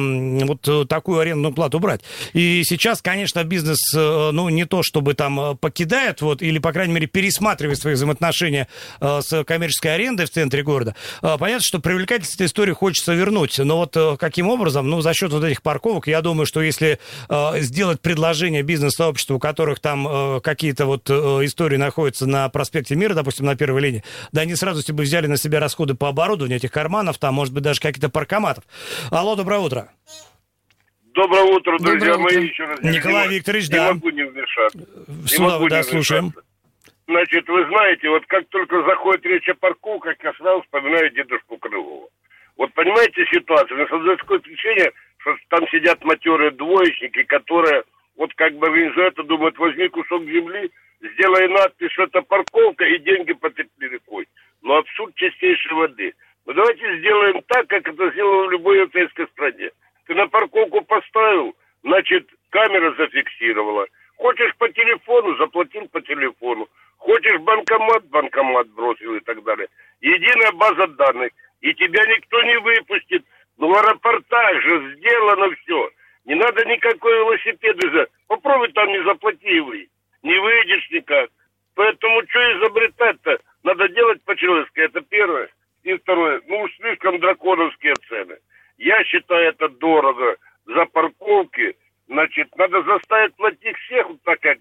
вот 0.45 0.87
такую 0.87 1.19
аренду 1.19 1.48
арендную 1.49 1.53
плату 1.53 1.79
брать. 1.79 2.01
И 2.33 2.63
сейчас, 2.63 3.01
конечно, 3.01 3.43
бизнес, 3.43 3.79
э, 3.95 4.29
ну, 4.31 4.49
не 4.49 4.65
то 4.65 4.83
чтобы 4.83 5.13
там 5.13 5.39
э, 5.39 5.55
покидает, 5.55 6.21
вот, 6.21 6.41
или, 6.41 6.59
по 6.59 6.71
крайней 6.71 6.93
мере, 6.93 7.07
пересматривает 7.07 7.79
свои 7.79 7.93
взаимоотношения 7.93 8.67
э, 9.01 9.21
с 9.21 9.43
коммерческой 9.43 9.95
арендой 9.95 10.25
в 10.25 10.29
центре 10.29 10.63
города. 10.63 10.95
Понятно, 11.21 11.65
что 11.65 11.79
привлекательность 11.79 12.35
этой 12.35 12.47
истории 12.47 12.73
хочется 12.73 13.13
вернуть, 13.13 13.57
но 13.59 13.77
вот 13.77 14.19
каким 14.19 14.49
образом? 14.49 14.89
Ну, 14.89 15.01
за 15.01 15.13
счет 15.13 15.31
вот 15.31 15.43
этих 15.43 15.61
парковок, 15.61 16.07
я 16.07 16.21
думаю, 16.21 16.45
что 16.45 16.61
если 16.61 16.99
сделать 17.57 18.01
предложение 18.01 18.63
бизнес-сообществу, 18.63 19.37
у 19.37 19.39
которых 19.39 19.79
там 19.79 20.41
какие-то 20.41 20.85
вот 20.85 21.09
истории 21.09 21.77
находятся 21.77 22.25
на 22.25 22.47
проспекте 22.49 22.95
Мира, 22.95 23.13
допустим, 23.13 23.45
на 23.45 23.55
первой 23.55 23.81
линии, 23.81 24.03
да 24.31 24.41
они 24.41 24.55
сразу 24.55 24.81
себе 24.81 25.03
взяли 25.03 25.27
на 25.27 25.37
себя 25.37 25.59
расходы 25.59 25.95
по 25.95 26.09
оборудованию 26.09 26.57
этих 26.57 26.71
карманов, 26.71 27.17
там, 27.17 27.35
может 27.35 27.53
быть, 27.53 27.63
даже 27.63 27.79
каких-то 27.79 28.09
паркоматов. 28.09 28.63
Алло, 29.09 29.35
доброе 29.35 29.59
утро. 29.59 29.89
Доброе 31.19 31.43
утро, 31.43 31.77
друзья 31.79 32.13
Доброе 32.13 32.17
мои. 32.17 32.37
Утро. 32.37 32.47
Еще 32.47 32.63
раз 32.63 32.81
Николай 32.81 33.27
не, 33.27 33.35
Викторович, 33.35 33.69
не 33.69 33.75
да. 33.75 33.93
могу 33.93 34.09
не 34.09 34.23
вмешаться. 34.23 34.79
Сюда, 35.27 35.43
не 35.43 35.51
могу 35.51 35.67
да, 35.67 35.77
не 35.79 35.83
слушаем. 35.83 36.33
Значит, 37.07 37.49
вы 37.49 37.65
знаете, 37.65 38.09
вот 38.09 38.25
как 38.27 38.47
только 38.47 38.81
заходит 38.83 39.25
речь 39.25 39.49
о 39.49 39.55
парковках, 39.55 40.15
я 40.23 40.31
сразу 40.35 40.61
вспоминаю 40.61 41.11
дедушку 41.11 41.57
Крылова. 41.57 42.07
Вот 42.55 42.73
понимаете 42.73 43.25
ситуацию? 43.33 43.75
Мне 43.75 43.87
создается 43.87 44.23
такое 44.23 44.39
впечатление, 44.39 44.91
что 45.17 45.35
там 45.49 45.67
сидят 45.67 46.01
матерые 46.05 46.51
двоечники, 46.51 47.23
которые 47.23 47.83
вот 48.15 48.33
как 48.35 48.53
бы 48.53 48.67
организуют 48.67 49.19
это, 49.19 49.23
думают, 49.23 49.57
возьми 49.57 49.89
кусок 49.89 50.23
земли, 50.23 50.71
сделай 51.01 51.49
надпись, 51.49 51.91
что 51.91 52.03
это 52.03 52.21
парковка, 52.21 52.85
и 52.85 52.97
деньги 52.99 53.33
потекли 53.33 53.89
рекой. 53.89 54.25
Но 54.61 54.77
абсурд 54.77 55.13
чистейшей 55.15 55.73
воды. 55.73 56.13
Но 56.45 56.53
давайте 56.53 56.97
сделаем 56.99 57.41
так, 57.49 57.67
как 57.67 57.85
это 57.85 58.09
сделано 58.11 58.47
в 58.47 58.51
любой 58.51 58.77
европейской 58.77 59.27
стране. 59.33 59.71
Ты 60.09 60.15
на 60.15 60.27
парковку 60.27 60.81
поставил, 60.81 61.55
значит, 61.83 62.27
камера 62.49 62.95
зафиксировала. 62.95 63.85
Хочешь 64.17 64.55
по 64.57 64.67
телефону, 64.69 65.35
заплатил 65.35 65.87
по 65.89 66.01
телефону. 66.01 66.67
Хочешь 66.97 67.39
банкомат, 67.41 68.05
банкомат 68.05 68.67
бросил 68.69 69.13
и 69.13 69.19
так 69.19 69.43
далее. 69.43 69.67
Единая 70.01 70.51
база 70.53 70.87
данных. 70.87 71.31
И 71.61 71.71
тебя 71.75 72.03
никто 72.07 72.41
не 72.41 72.57
выпустит. 72.57 73.23
Но 73.59 73.67
в 73.67 73.77
аэропортах 73.77 74.61
же 74.63 74.95
сделано 74.95 75.55
все. 75.57 75.91
Не 76.25 76.33
надо 76.33 76.65
никакой 76.65 77.13
велосипеда. 77.13 78.07
Попробуй 78.27 78.71
там 78.71 78.87
не 78.87 79.03
заплати 79.03 79.59
вы. 79.59 79.89
Не 80.23 80.39
выйдешь 80.39 80.89
никак. 80.89 81.29
Поэтому 81.75 82.23
что 82.27 82.57
изобретать-то? 82.57 83.37
Надо 83.61 83.87
делать 83.89 84.23
по-человечески. 84.23 84.79
Это 84.79 85.01
первое. 85.01 85.49
И 85.83 85.93
второе. 85.97 86.41
Ну, 86.47 86.67
слишком 86.79 87.19
драконовские 87.19 87.93
цены. 88.09 88.39
Я 88.79 89.03
считаю 89.03 89.49
это 89.49 89.67
дорого. 89.67 90.37
За 90.65 90.85
парковки, 90.85 91.75
значит, 92.07 92.47
надо 92.57 92.81
заставить 92.83 93.35
платить 93.35 93.77
всех, 93.77 94.07
вот 94.07 94.21
так, 94.23 94.39
как 94.39 94.57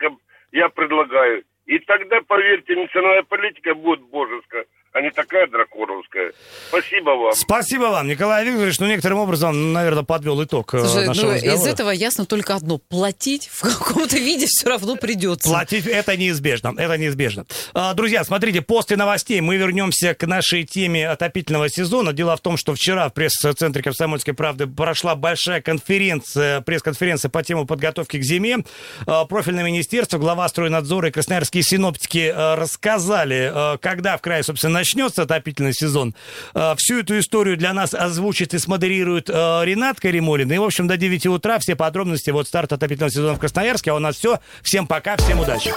я 0.52 0.68
предлагаю. 0.68 1.44
И 1.66 1.78
тогда, 1.78 2.20
поверьте, 2.26 2.74
национальная 2.74 3.22
политика 3.22 3.74
будет 3.74 4.00
божеская 4.02 4.66
а 4.98 5.00
не 5.00 5.10
такая 5.10 5.46
драконовская. 5.46 6.32
Спасибо 6.68 7.10
вам. 7.10 7.32
Спасибо 7.34 7.84
вам, 7.84 8.08
Николай 8.08 8.44
Викторович. 8.44 8.80
Ну, 8.80 8.86
некоторым 8.86 9.18
образом, 9.18 9.72
наверное, 9.72 10.02
подвел 10.02 10.42
итог 10.42 10.74
э, 10.74 10.80
Слушай, 10.80 11.06
нашего 11.06 11.26
ну, 11.26 11.34
разговора. 11.34 11.60
Из 11.60 11.66
этого 11.72 11.90
ясно 11.90 12.26
только 12.26 12.54
одно. 12.54 12.78
Платить 12.78 13.48
в 13.48 13.62
каком-то 13.62 14.16
виде 14.18 14.46
все 14.46 14.68
равно 14.68 14.96
придется. 14.96 15.48
Платить 15.48 15.86
это 15.86 16.16
неизбежно. 16.16 16.74
Это 16.76 16.98
неизбежно. 16.98 17.46
А, 17.74 17.94
друзья, 17.94 18.24
смотрите, 18.24 18.60
после 18.60 18.96
новостей 18.96 19.40
мы 19.40 19.56
вернемся 19.56 20.14
к 20.14 20.26
нашей 20.26 20.64
теме 20.64 21.08
отопительного 21.08 21.68
сезона. 21.68 22.12
Дело 22.12 22.36
в 22.36 22.40
том, 22.40 22.56
что 22.56 22.74
вчера 22.74 23.08
в 23.08 23.14
пресс-центре 23.14 23.82
«Комсомольской 23.82 24.34
правды» 24.34 24.66
прошла 24.66 25.14
большая 25.14 25.60
конференция, 25.60 26.60
пресс-конференция 26.60 27.28
по 27.28 27.44
теме 27.44 27.66
подготовки 27.66 28.16
к 28.18 28.22
зиме. 28.24 28.58
А, 29.06 29.26
профильное 29.26 29.62
министерство, 29.62 30.18
глава 30.18 30.48
стройнадзора 30.48 31.08
и 31.08 31.12
красноярские 31.12 31.62
синоптики 31.62 32.32
а, 32.34 32.56
рассказали, 32.56 33.78
когда 33.80 34.16
в 34.16 34.22
крае, 34.22 34.42
собственно, 34.42 34.80
начнется 34.88 35.22
отопительный 35.22 35.74
сезон. 35.74 36.14
Э, 36.54 36.74
всю 36.78 37.00
эту 37.00 37.18
историю 37.18 37.58
для 37.58 37.74
нас 37.74 37.92
озвучит 37.92 38.54
и 38.54 38.58
смодерирует 38.58 39.28
э, 39.28 39.32
Ренат 39.64 40.00
Каримулин. 40.00 40.50
И, 40.50 40.58
в 40.58 40.64
общем, 40.64 40.86
до 40.86 40.96
9 40.96 41.26
утра 41.26 41.58
все 41.58 41.76
подробности 41.76 42.30
вот 42.30 42.48
старт 42.48 42.72
отопительного 42.72 43.12
сезона 43.12 43.34
в 43.34 43.38
Красноярске. 43.38 43.90
А 43.90 43.94
у 43.94 43.98
нас 43.98 44.16
все. 44.16 44.40
Всем 44.62 44.86
пока, 44.86 45.16
всем 45.18 45.40
удачи. 45.40 45.72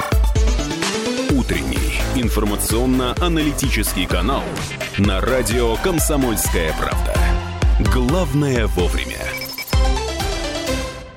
Утренний 1.32 2.00
информационно-аналитический 2.15 4.06
канал 4.06 4.43
на 4.97 5.19
радио 5.19 5.76
«Комсомольская 5.78 6.74
правда». 6.80 7.13
Главное 7.93 8.67
вовремя. 8.67 9.40